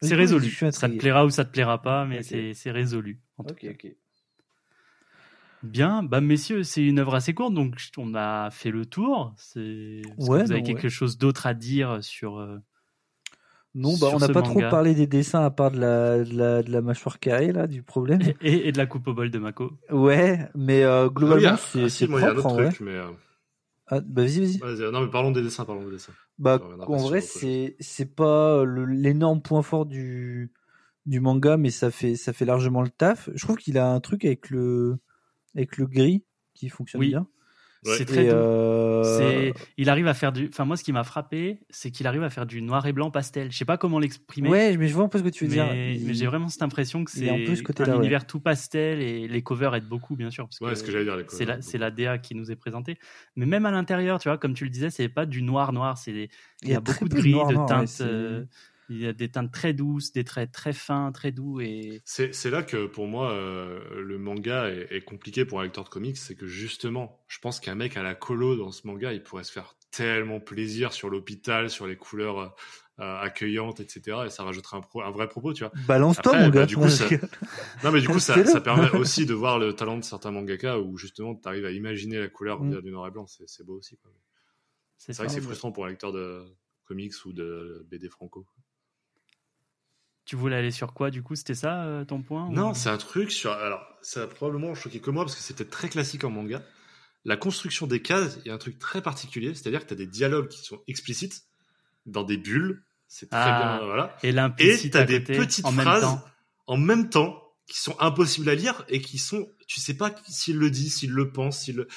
[0.00, 0.50] C'est résolu.
[0.50, 3.20] Ça te plaira ou ça te plaira pas, mais c'est résolu.
[3.38, 3.68] En tout cas.
[5.62, 9.34] Bien, bah messieurs, c'est une œuvre assez courte, donc on a fait le tour.
[9.54, 10.90] Que vous avez non, quelque ouais.
[10.90, 12.38] chose d'autre à dire sur.
[12.38, 12.58] euh,
[13.76, 14.68] Non, bah, on n'a pas manga.
[14.68, 17.66] trop parlé des dessins à part de la, de la, de la mâchoire carrée, là,
[17.66, 18.20] du problème.
[18.42, 19.72] et, et de la coupe au bol de Mako.
[19.90, 22.46] Ouais, mais euh, Ah oui, globalement, ah, c'est ah, si, y a un propre, autre
[22.46, 22.66] en vrai.
[22.68, 22.92] truc, mais.
[22.92, 23.10] euh,
[23.88, 24.58] Ah, bah, vas-y, vas-y.
[24.58, 26.12] vas-y, non, mais parlons des dessins, parlons des dessins.
[26.38, 30.52] Bah, en vrai, c'est c'est pas le- l'énorme point fort du
[31.06, 33.30] du manga, mais ça fait ça fait largement le taf.
[33.34, 34.98] Je trouve qu'il a un truc avec le
[35.54, 36.24] avec le gris
[36.54, 37.10] qui fonctionne Oui.
[37.10, 37.26] bien.
[37.86, 37.94] Ouais.
[37.98, 38.34] C'est très Et, doux.
[38.34, 40.48] euh, C'est, il arrive à faire du.
[40.52, 43.10] Enfin, moi, ce qui m'a frappé, c'est qu'il arrive à faire du noir et blanc
[43.10, 43.52] pastel.
[43.52, 44.48] Je sais pas comment l'exprimer.
[44.48, 45.66] Ouais, mais je vois un peu ce que tu veux mais, dire.
[45.72, 47.98] mais Il- j'ai vraiment cette impression que c'est un peu ce côté-là, un ouais.
[48.00, 50.46] univers tout pastel et les covers aident beaucoup, bien sûr.
[50.48, 51.16] Parce Ouais, que ce que j'allais dire.
[51.16, 51.56] les c'est covers.
[51.56, 52.98] la, c'est la DA qui nous est présentée.
[53.36, 55.96] Mais même à l'intérieur, tu vois, comme tu le disais, c'est pas du noir noir,
[55.98, 56.28] c'est des-
[56.62, 58.02] il y a, beaucoup de gris, noir, de noir, teintes.
[58.88, 62.34] Il y a des teintes très douces, des traits très fins, très doux et C'est
[62.34, 65.88] c'est là que pour moi euh, le manga est, est compliqué pour un lecteur de
[65.88, 69.22] comics, c'est que justement, je pense qu'un mec à la colo dans ce manga, il
[69.22, 72.48] pourrait se faire tellement plaisir sur l'hôpital, sur les couleurs euh,
[73.00, 74.18] euh, accueillantes, etc.
[74.26, 75.72] Et ça rajouterait un, pro- un vrai propos, tu vois.
[75.86, 76.66] Balance-toi, mon bah, gars.
[76.66, 77.08] du coup, ça-
[77.84, 80.78] Non, mais du coup, ça, ça permet aussi de voir le talent de certains mangaka
[80.80, 82.80] où justement, tu arrives à imaginer la couleur Mm.
[82.80, 83.26] du noir et blanc.
[83.26, 83.98] C'est beau aussi.
[84.96, 86.44] c'est C'est vrai que c'est frustrant pour un lecteur de
[86.86, 88.46] comics ou de BD franco.
[90.26, 92.90] Tu voulais aller sur quoi du coup C'était ça euh, ton point Non, ou- c'est
[92.90, 93.52] un truc sur.
[93.52, 96.62] Alors, ça a probablement choqué que moi parce que c'était très classique en manga.
[97.24, 99.96] La construction des cases, il y a un truc très particulier, c'est-à-dire que tu as
[99.96, 101.42] des dialogues qui sont explicites
[102.06, 102.84] dans des bulles.
[103.08, 103.76] C'est très Ah.
[103.78, 104.16] bien, voilà.
[104.24, 106.18] et l'implicite Et à des petites en phrases
[106.66, 110.58] en même temps qui sont impossibles à lire et qui sont, tu sais pas s'il
[110.58, 111.88] le dit, s'il le pense, s'il le,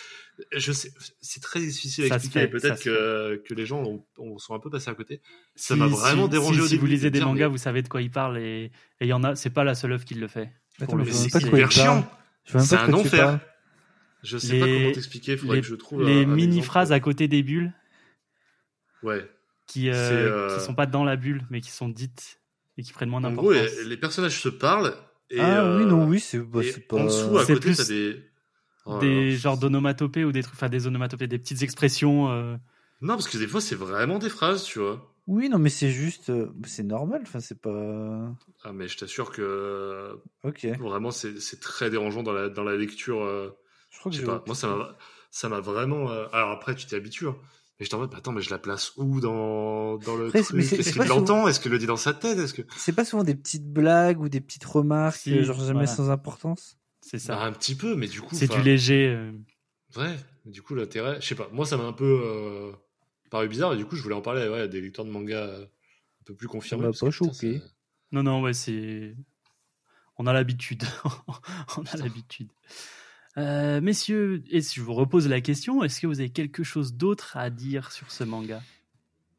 [0.55, 2.47] je sais, c'est très difficile à Ça expliquer.
[2.47, 5.21] Peut-être que, que les gens ont, ont- sont un peu passés à côté.
[5.55, 7.45] Ça Si- m'a vraiment si- dérangé si, au si début vous de lisez des mangas,
[7.47, 8.71] mais- vous savez de quoi il parle et
[9.01, 9.35] il y en a.
[9.35, 10.51] C'est pas la seule œuvre qui le fait.
[10.81, 12.09] Attends, mais c'est hyper chiant.
[12.45, 13.39] C'est un enfer.
[14.23, 16.65] Je sais Les- pas comment t'expliquer, faudrait les- que je trouve Les un mini exemple.
[16.65, 17.73] phrases à côté des bulles
[19.03, 19.25] Ouais.
[19.65, 22.39] qui euh, C'est, euh, qui sont pas dans la bulle mais qui sont dites
[22.77, 23.79] et qui prennent moins En gros, d'importance.
[23.85, 24.93] les, personnages se parlent.
[25.29, 26.59] Et, Ah euh, oui, non, oui, c'est bah,
[26.89, 26.97] pas.
[26.97, 28.21] En dessous, à côté, plus t'as des.
[28.89, 32.29] Oh des genres d'onomatopées ou des trucs, enfin des onomatopées, des petites expressions.
[32.31, 32.55] euh,
[33.01, 35.13] Non, parce que des fois, c'est vraiment des phrases, tu vois.
[35.27, 37.21] Oui, non, mais c'est juste, euh, c'est normal.
[37.23, 38.35] Enfin, c'est pas.
[38.63, 40.65] Ah, mais je t'assure que Ok.
[40.79, 43.21] vraiment, c'est c'est très dérangeant dans la, dans la lecture.
[43.21, 43.49] euh,
[43.91, 44.43] Je crois que je sais j'ai pas.
[44.47, 44.97] Moi, ça m'a,
[45.31, 46.09] ça m'a vraiment.
[46.09, 47.27] euh, Alors après, tu t'y habitues.
[47.27, 47.35] hein.
[47.79, 50.41] Mais je t'en mode, bah, attends, mais je la place où dans, dans le Après,
[50.41, 50.73] truc?
[50.73, 51.47] Est-ce qu'il l'entend?
[51.47, 52.37] Est-ce qu'il le dit dans sa tête?
[52.39, 55.73] Est-ce que C'est pas souvent des petites blagues ou des petites remarques, Si, genre jamais
[55.73, 55.85] voilà.
[55.85, 56.78] sans importance?
[57.09, 57.43] C'est Bah, ça.
[57.45, 58.35] un petit peu, mais du coup.
[58.35, 59.07] c'est du léger.
[59.07, 59.31] euh,
[59.95, 60.15] Ouais.
[60.45, 61.49] Du coup, l'intérêt, je sais pas.
[61.51, 62.71] Moi, ça m'a un peu euh,
[63.31, 63.73] paru bizarre.
[63.73, 66.35] Et du coup, je voulais en parler ouais, à des lecteurs de manga un peu
[66.35, 66.91] plus confirmés.
[66.91, 67.59] que, pas choqué.
[67.59, 67.65] ça-
[68.11, 69.15] Non, non, ouais, c'est.
[70.17, 70.83] On a l'habitude.
[71.77, 72.49] On a l'habitude.
[73.37, 76.93] Euh, messieurs, et si je vous repose la question, est-ce que vous avez quelque chose
[76.93, 78.61] d'autre à dire sur ce manga?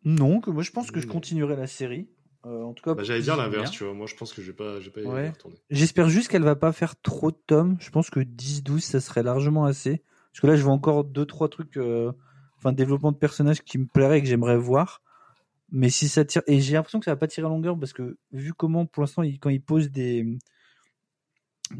[0.04, 2.08] Non, que moi je pense que je continuerai la série.
[2.46, 3.92] Euh, en tout cas, Bah, J'allais dire l'inverse, tu vois.
[3.92, 5.28] Moi, je pense que je vais pas, je vais pas y Ouais.
[5.30, 5.56] retourner.
[5.70, 7.76] j'espère juste qu'elle va pas faire trop de tomes.
[7.80, 10.02] Je pense que 10-12 ça serait largement assez.
[10.32, 12.12] Parce que là, je vois encore deux trois trucs, euh,
[12.56, 15.02] enfin développement de personnages qui me plairaient et que j'aimerais voir.
[15.72, 17.92] Mais si ça tire, et j'ai l'impression que ça va pas tirer à longueur parce
[17.92, 20.26] que vu comment pour l'instant il- quand il pose des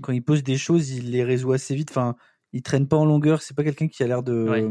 [0.03, 1.91] quand il pose des choses, il les résout assez vite.
[1.91, 2.15] Enfin,
[2.53, 3.43] il traîne pas en longueur.
[3.43, 4.71] C'est pas quelqu'un qui a l'air de Ouais.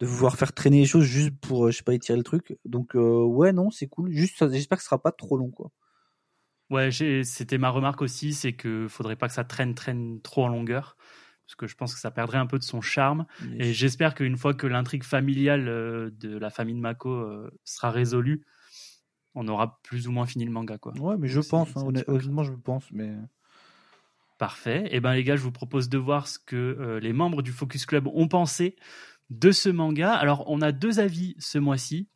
[0.00, 2.56] De vouloir faire traîner les choses juste pour euh, je sais pas étirer le truc.
[2.64, 4.10] Donc euh, ouais non c'est cool.
[4.10, 5.70] Juste j'espère que ce sera pas trop long quoi.
[6.70, 10.48] Ouais, c'était ma remarque aussi, c'est que faudrait pas que ça traîne, traîne trop en
[10.48, 10.98] longueur,
[11.46, 13.24] parce que je pense que ça perdrait un peu de son charme.
[13.58, 18.44] Et j'espère qu'une fois que l'intrigue familiale euh, de la famille de Mako sera résolue,
[19.34, 20.92] on aura plus ou moins fini le manga, quoi.
[20.98, 21.74] Ouais mais je pense.
[21.74, 23.14] hein, honnêtement je pense mais.
[24.38, 24.86] Parfait.
[24.92, 27.50] Et ben les gars, je vous propose de voir ce que euh, les membres du
[27.50, 28.76] Focus Club ont pensé
[29.30, 30.12] de ce manga.
[30.12, 32.08] Alors, on a deux avis ce mois-ci.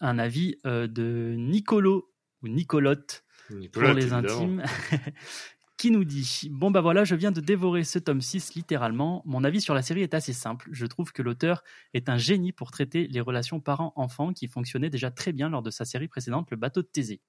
[0.00, 2.12] Un avis euh, de Nicolo
[2.42, 4.64] ou Nicolotte Nicolas, pour les intimes,
[5.76, 9.22] qui nous dit Bon, bah voilà, je viens de dévorer ce tome 6 littéralement.
[9.24, 10.68] Mon avis sur la série est assez simple.
[10.72, 11.62] Je trouve que l'auteur
[11.94, 15.70] est un génie pour traiter les relations parents-enfants qui fonctionnaient déjà très bien lors de
[15.70, 17.20] sa série précédente, Le bateau de Thésée.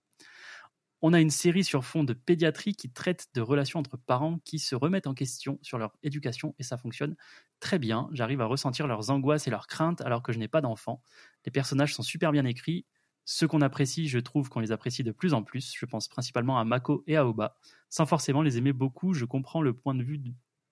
[1.01, 4.57] On a une série sur fond de pédiatrie qui traite de relations entre parents qui
[4.57, 7.15] se remettent en question sur leur éducation et ça fonctionne
[7.59, 8.09] très bien.
[8.13, 11.03] J'arrive à ressentir leurs angoisses et leurs craintes alors que je n'ai pas d'enfant.
[11.45, 12.87] Les personnages sont super bien écrits.
[13.25, 15.73] Ceux qu'on apprécie, je trouve qu'on les apprécie de plus en plus.
[15.77, 17.57] Je pense principalement à Mako et à Oba.
[17.89, 20.19] Sans forcément les aimer beaucoup, je comprends le point de vue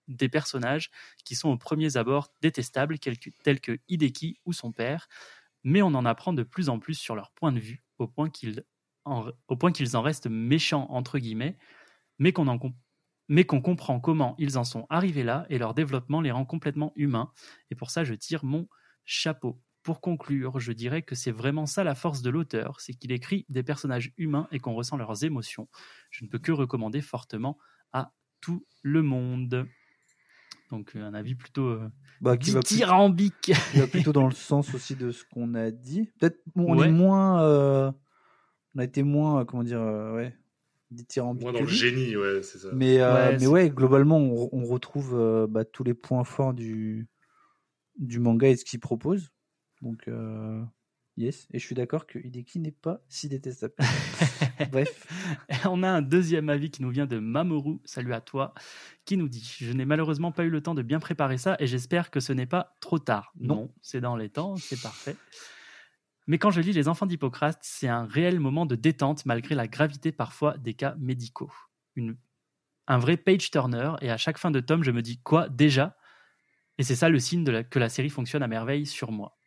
[0.07, 0.89] des personnages
[1.23, 5.07] qui sont aux premiers abords détestables, tels que Hideki ou son père,
[5.63, 8.30] mais on en apprend de plus en plus sur leur point de vue, au point
[8.30, 8.63] qu'ils
[9.06, 11.58] en, au point qu'ils en restent méchants, entre guillemets,
[12.20, 12.74] mais qu'on en com-
[13.28, 16.93] mais qu'on comprend comment ils en sont arrivés là et leur développement les rend complètement
[16.95, 17.32] humains.
[17.72, 18.68] Et pour ça, je tire mon
[19.03, 19.62] chapeau.
[19.82, 23.45] Pour conclure, je dirais que c'est vraiment ça la force de l'auteur, c'est qu'il écrit
[23.49, 25.70] des personnages humains et qu'on ressent leurs émotions.
[26.12, 27.58] Je ne peux que recommander fortement
[27.93, 29.68] à tout le monde.
[30.72, 31.89] Donc euh, un avis plutôt euh,
[32.22, 32.84] Bah qui va, qui
[33.91, 36.10] plutôt dans le sens aussi de ce qu'on a dit.
[36.20, 36.88] Peut-être bon, on Ouais.
[36.88, 37.91] est moins euh,
[38.76, 40.36] on a été moins euh, comment dire euh, ouais
[40.91, 42.69] dithyrambique Moi, que dans le génie, ouais, c'est ça.
[42.73, 46.53] Mais, euh, Ouais, mais ouais, globalement, on, on retrouve euh, bah, tous les points forts
[46.53, 47.07] du,
[47.97, 49.32] du manga et ce qu'il propose.
[49.82, 50.61] Donc, euh,
[51.17, 51.47] yes.
[51.51, 53.73] Et je suis d'accord que Hideki n'est pas si détestable.
[54.71, 55.07] Bref.
[55.65, 58.53] On a un deuxième avis qui nous vient de Mamoru, salut à toi,
[59.05, 61.67] qui nous dit Je n'ai malheureusement pas eu le temps de bien préparer ça et
[61.67, 63.34] j'espère que ce n'est pas trop tard.
[63.39, 63.55] Non.
[63.55, 65.15] Non, c'est dans les temps, c'est parfait.
[66.28, 69.67] Mais quand je lis Les Enfants d'Hippocrate, c'est un réel moment de détente malgré la
[69.67, 71.51] gravité parfois des cas médicaux.
[72.88, 75.97] Un vrai page turner et à chaque fin de tome, je me dis Quoi déjà?
[76.78, 79.38] Et c'est ça le signe que la série fonctionne à merveille sur moi.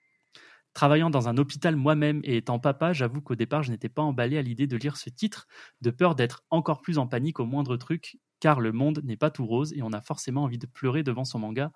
[0.74, 4.38] Travaillant dans un hôpital moi-même et étant papa, j'avoue qu'au départ, je n'étais pas emballé
[4.38, 5.46] à l'idée de lire ce titre,
[5.80, 9.30] de peur d'être encore plus en panique au moindre truc, car le monde n'est pas
[9.30, 11.72] tout rose et on a forcément envie de pleurer devant son manga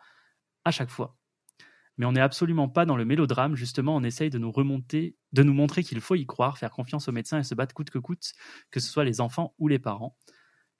[0.64, 1.16] à chaque fois.
[1.98, 5.42] Mais on n'est absolument pas dans le mélodrame, justement, on essaye de nous remonter, de
[5.42, 7.98] nous montrer qu'il faut y croire, faire confiance aux médecins et se battre coûte que
[7.98, 8.32] coûte,
[8.70, 10.16] que ce soit les enfants ou les parents.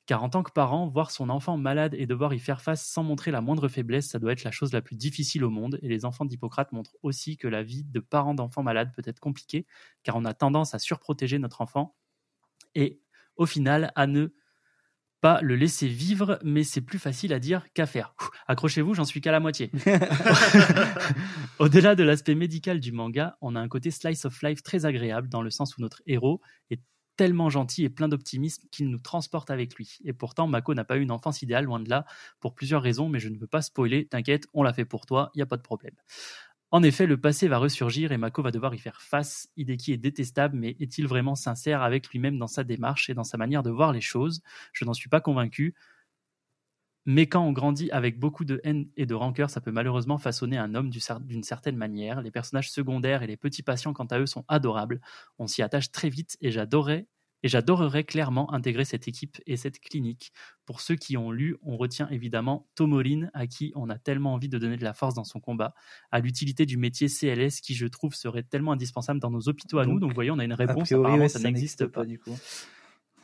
[0.07, 3.05] Car en tant que parent, voir son enfant malade et devoir y faire face sans
[3.05, 5.79] montrer la moindre faiblesse, ça doit être la chose la plus difficile au monde.
[5.83, 9.21] Et les enfants d'Hippocrate montrent aussi que la vie de parents d'enfants malades peut être
[9.21, 9.67] compliquée,
[10.03, 11.95] car on a tendance à surprotéger notre enfant
[12.75, 13.01] et
[13.37, 14.29] au final à ne
[15.23, 18.15] pas le laisser vivre, mais c'est plus facile à dire qu'à faire.
[18.49, 19.71] Accrochez-vous, j'en suis qu'à la moitié.
[21.61, 25.29] Au-delà de l'aspect médical du manga, on a un côté slice of life très agréable
[25.29, 26.81] dans le sens où notre héros est
[27.17, 29.99] tellement gentil et plein d'optimisme qu'il nous transporte avec lui.
[30.05, 32.05] Et pourtant, Mako n'a pas eu une enfance idéale, loin de là,
[32.41, 35.31] pour plusieurs raisons, mais je ne veux pas spoiler, t'inquiète, on l'a fait pour toi,
[35.35, 35.95] il n'y a pas de problème.
[36.73, 39.49] En effet, le passé va ressurgir et Mako va devoir y faire face.
[39.57, 43.37] Hideki est détestable, mais est-il vraiment sincère avec lui-même dans sa démarche et dans sa
[43.37, 44.43] manière de voir les choses?
[44.73, 45.75] Je n'en suis pas convaincu.
[47.05, 50.57] Mais quand on grandit avec beaucoup de haine et de rancœur, ça peut malheureusement façonner
[50.57, 52.23] un homme d'une certaine manière.
[52.23, 55.01] Les personnages secondaires et les petits patients, quant à eux, sont adorables.
[55.39, 57.07] On s'y attache très vite et j'adorais
[57.43, 60.33] et j'adorerais clairement intégrer cette équipe et cette clinique.
[60.65, 64.49] Pour ceux qui ont lu, on retient évidemment Tomolin, à qui on a tellement envie
[64.49, 65.75] de donner de la force dans son combat,
[66.11, 69.87] à l'utilité du métier CLS, qui je trouve serait tellement indispensable dans nos hôpitaux à
[69.87, 69.99] nous.
[69.99, 70.93] Donc, vous voyez, on a une réponse.
[70.93, 72.05] Apparemment, ça, n'existe pas.
[72.05, 72.37] du coup.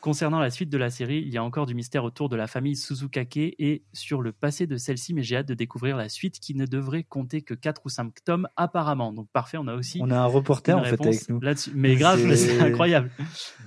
[0.00, 2.46] Concernant la suite de la série, il y a encore du mystère autour de la
[2.46, 6.38] famille Suzukake et sur le passé de celle-ci, mais j'ai hâte de découvrir la suite
[6.38, 9.12] qui ne devrait compter que 4 ou 5 tomes apparemment.
[9.12, 9.98] Donc parfait, on a aussi.
[10.00, 11.40] On a un reporter en fait avec nous.
[11.40, 11.72] Là-dessus.
[11.74, 13.10] Mais grave, c'est incroyable.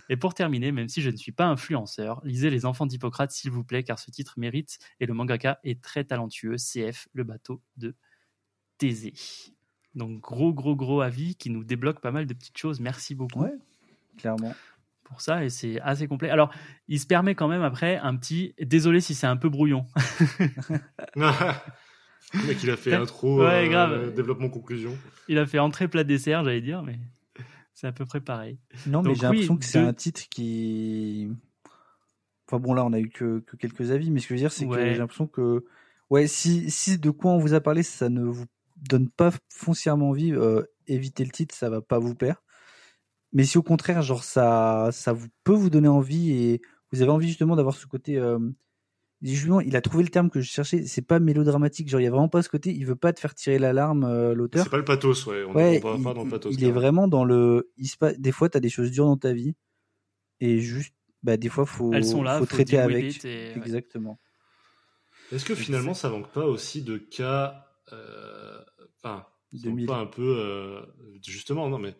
[0.07, 3.51] Et pour terminer, même si je ne suis pas influenceur, lisez Les Enfants d'Hippocrate s'il
[3.51, 6.55] vous plaît, car ce titre mérite et le mangaka est très talentueux.
[6.55, 7.93] CF, le bateau de
[8.77, 9.13] Thésée.
[9.95, 12.79] Donc gros, gros, gros avis qui nous débloque pas mal de petites choses.
[12.79, 13.41] Merci beaucoup.
[13.41, 13.57] Ouais,
[14.17, 14.53] clairement
[15.11, 16.29] pour ça et c'est assez complet.
[16.29, 16.51] Alors,
[16.87, 18.55] il se permet quand même après un petit.
[18.59, 19.85] Désolé si c'est un peu brouillon.
[22.33, 24.97] Le mec, il a fait intro, ouais, euh, développement, conclusion.
[25.27, 26.97] Il a fait entrée, plat, dessert, j'allais dire, mais
[27.73, 28.57] c'est à peu près pareil.
[28.87, 31.29] Non, mais j'ai l'impression que c'est un titre qui.
[32.47, 34.43] Enfin bon, là, on a eu que, que quelques avis, mais ce que je veux
[34.43, 35.65] dire, c'est que j'ai l'impression que.
[36.09, 38.45] Ouais, si, si de quoi on vous a parlé, ça ne vous
[38.77, 42.41] donne pas foncièrement envie, euh, évitez le titre, ça va pas vous plaire.
[43.33, 46.61] Mais si au contraire, genre ça, ça vous peut vous donner envie et
[46.91, 48.39] vous avez envie justement d'avoir ce côté, euh,
[49.21, 50.85] justement, il a trouvé le terme que je cherchais.
[50.85, 52.73] C'est pas mélodramatique, genre il y a vraiment pas ce côté.
[52.73, 54.63] Il veut pas te faire tirer l'alarme, euh, l'auteur.
[54.63, 55.43] C'est pas le pathos, ouais.
[55.45, 56.53] On ouais, pas, il, pas dans le pathos.
[56.53, 57.71] Il est vraiment dans le.
[57.77, 59.55] Il se passe, des fois, t'as des choses dures dans ta vie
[60.41, 61.93] et juste, bah des fois, faut.
[61.93, 63.23] Elles sont là, faut, traiter avec.
[63.23, 64.19] Exactement.
[65.31, 68.59] Est-ce que finalement, ça manque pas aussi de cas, euh,
[68.97, 69.25] enfin,
[69.87, 70.81] pas un peu, euh,
[71.25, 71.95] justement, non mais.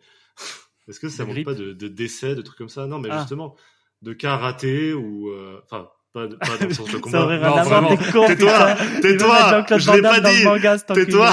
[0.88, 2.86] Est-ce que ça manque pas de, de, décès, de trucs comme ça?
[2.86, 3.18] Non, mais ah.
[3.20, 3.56] justement,
[4.02, 5.30] de cas ratés ou.
[5.30, 7.18] Euh, enfin, pas, pas dans le sens de combat.
[7.18, 7.96] ça aurait non, vraiment.
[7.96, 10.44] Tais-toi Tais-toi Je l'ai pas dit
[10.94, 11.30] Tais-toi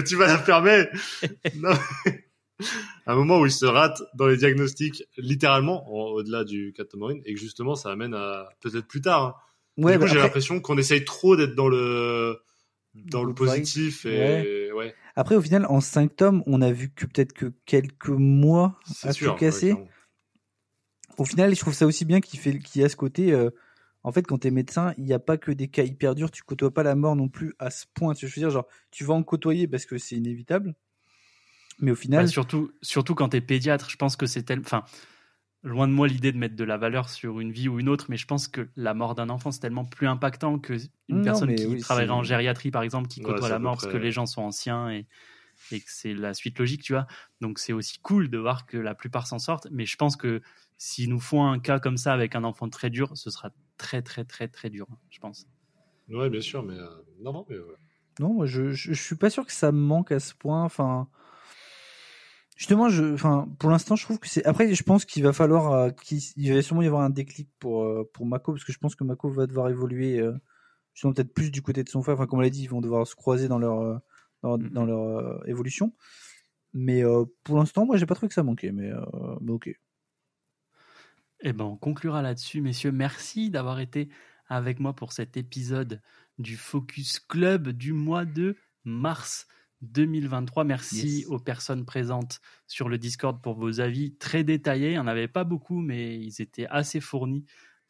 [0.06, 0.86] Tu vas la fermer
[1.56, 1.70] non,
[3.06, 7.34] Un moment où il se rate dans les diagnostics, littéralement, au-delà du cas de et
[7.34, 9.24] que justement, ça amène à peut-être plus tard.
[9.24, 9.34] Hein.
[9.78, 12.38] Ouais, du coup, bah j'ai l'impression qu'on essaye trop d'être dans le
[13.04, 14.94] dans le positif et ouais.
[15.16, 19.14] Après, au final, en 5 tomes, on a vu que peut-être que quelques mois à
[19.14, 19.74] tout casser.
[21.16, 23.32] au final, je trouve ça aussi bien qu'il fait, qu'il y a ce côté.
[23.32, 23.50] Euh,
[24.02, 26.30] en fait, quand t'es médecin, il n'y a pas que des cas hyper durs.
[26.30, 28.14] Tu côtoies pas la mort non plus à ce point.
[28.14, 30.74] Tu veux dire, genre, tu vas en côtoyer parce que c'est inévitable.
[31.80, 34.60] Mais au final, bah, surtout, surtout quand t'es pédiatre, je pense que c'est tel.
[34.60, 34.84] Enfin,
[35.66, 38.06] loin de moi l'idée de mettre de la valeur sur une vie ou une autre,
[38.08, 41.78] mais je pense que la mort d'un enfant, c'est tellement plus impactant qu'une personne qui
[41.78, 44.90] travaillerait en gériatrie, par exemple, qui côtoie la mort parce que les gens sont anciens
[44.90, 45.06] et,
[45.72, 47.06] et que c'est la suite logique, tu vois.
[47.40, 50.40] Donc c'est aussi cool de voir que la plupart s'en sortent, mais je pense que
[50.78, 54.02] s'ils nous font un cas comme ça avec un enfant très dur, ce sera très,
[54.02, 55.46] très, très, très dur, je pense.
[56.08, 56.86] Ouais, bien sûr, mais euh,
[57.20, 57.56] non, non, mais
[58.20, 60.62] Non, je, je, je, suis pas sûr que ça me manque à ce point.
[60.62, 61.08] Enfin,
[62.56, 64.44] Justement, je, enfin, pour l'instant, je trouve que c'est.
[64.46, 67.84] Après, je pense qu'il va falloir, euh, qu'il va sûrement y avoir un déclic pour
[67.84, 70.32] euh, pour Mako, parce que je pense que Mako va devoir évoluer, euh,
[70.94, 72.14] justement peut-être plus du côté de son frère.
[72.14, 73.98] Enfin, comme on l'a dit, ils vont devoir se croiser dans leur euh,
[74.42, 74.70] dans, mm-hmm.
[74.70, 75.94] dans, leur évolution.
[76.72, 77.02] Mais
[77.42, 78.90] pour l'instant, moi, j'ai pas trouvé que ça manquait, mais,
[79.40, 79.70] mais ok.
[81.40, 82.92] Eh ben, on conclura là-dessus, messieurs.
[82.92, 84.10] Merci d'avoir été
[84.48, 86.02] avec moi pour cet épisode
[86.38, 89.46] du Focus Club du mois de mars.
[89.82, 90.64] 2023.
[90.64, 94.90] Merci aux personnes présentes sur le Discord pour vos avis très détaillés.
[94.90, 97.44] Il n'y en avait pas beaucoup, mais ils étaient assez fournis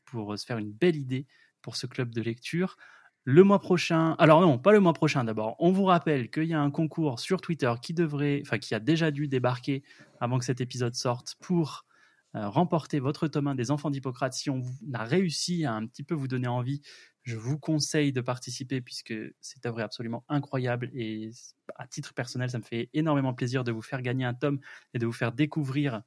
[0.05, 1.27] pour se faire une belle idée
[1.63, 2.77] pour ce club de lecture.
[3.25, 5.57] Le mois prochain, alors non, pas le mois prochain d'abord.
[5.59, 8.79] On vous rappelle qu'il y a un concours sur Twitter qui devrait, enfin qui a
[8.79, 9.83] déjà dû débarquer
[10.21, 11.96] avant que cet épisode sorte pour euh,
[12.35, 14.35] remporter votre tome 1 des Enfants d'Hippocrate.
[14.35, 14.63] Si on
[14.93, 16.83] a réussi à un petit peu vous donner envie,
[17.23, 21.31] je vous conseille de participer puisque cette œuvre est absolument incroyable et
[21.77, 24.61] à titre personnel, ça me fait énormément plaisir de vous faire gagner un tome
[24.95, 26.03] et de vous faire découvrir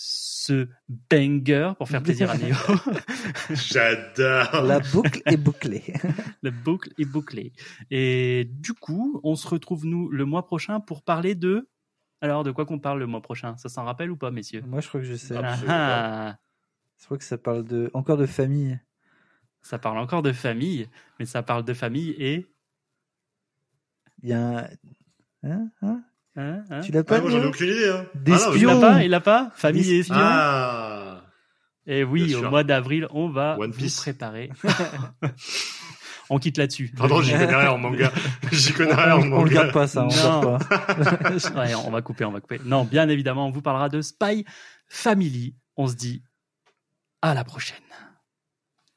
[0.00, 0.68] ce
[1.10, 2.54] banger pour faire plaisir à Néo.
[3.50, 4.62] J'adore.
[4.62, 5.82] La boucle est bouclée.
[6.42, 7.52] La boucle est bouclée.
[7.90, 11.68] Et du coup, on se retrouve nous le mois prochain pour parler de.
[12.20, 13.56] Alors, de quoi qu'on parle le mois prochain?
[13.56, 14.62] Ça s'en rappelle ou pas, messieurs?
[14.66, 15.36] Moi, je crois que je sais.
[15.36, 16.36] Ah, ah.
[16.98, 18.78] Je crois que ça parle de encore de famille.
[19.62, 20.88] Ça parle encore de famille,
[21.18, 22.46] mais ça parle de famille et.
[24.22, 24.68] Il y a
[25.44, 25.70] un.
[25.82, 26.02] Hein,
[26.34, 27.88] hein, hein, tu l'as pas ah, Moi, j'en ai aucune idée.
[27.88, 28.06] Hein.
[28.14, 29.52] Des ah, il l'a pas, il l'a pas?
[29.54, 30.16] Famille et espions.
[30.18, 31.22] Ah.
[31.86, 34.50] Et oui, au mois d'avril, on va One vous préparer.
[36.30, 36.92] on quitte là-dessus.
[36.96, 38.12] Pardon, j'y connais rien en manga.
[38.52, 39.36] J'y connais rien en manga.
[39.36, 40.58] On le garde pas ça, on non.
[40.58, 40.58] pas.
[41.64, 42.60] ouais, on va couper, on va couper.
[42.64, 44.44] Non, bien évidemment, on vous parlera de Spy
[44.88, 45.54] Family.
[45.76, 46.22] On se dit
[47.22, 47.76] à la prochaine.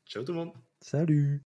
[0.05, 0.51] Ciao tout le monde.
[0.82, 1.39] Salut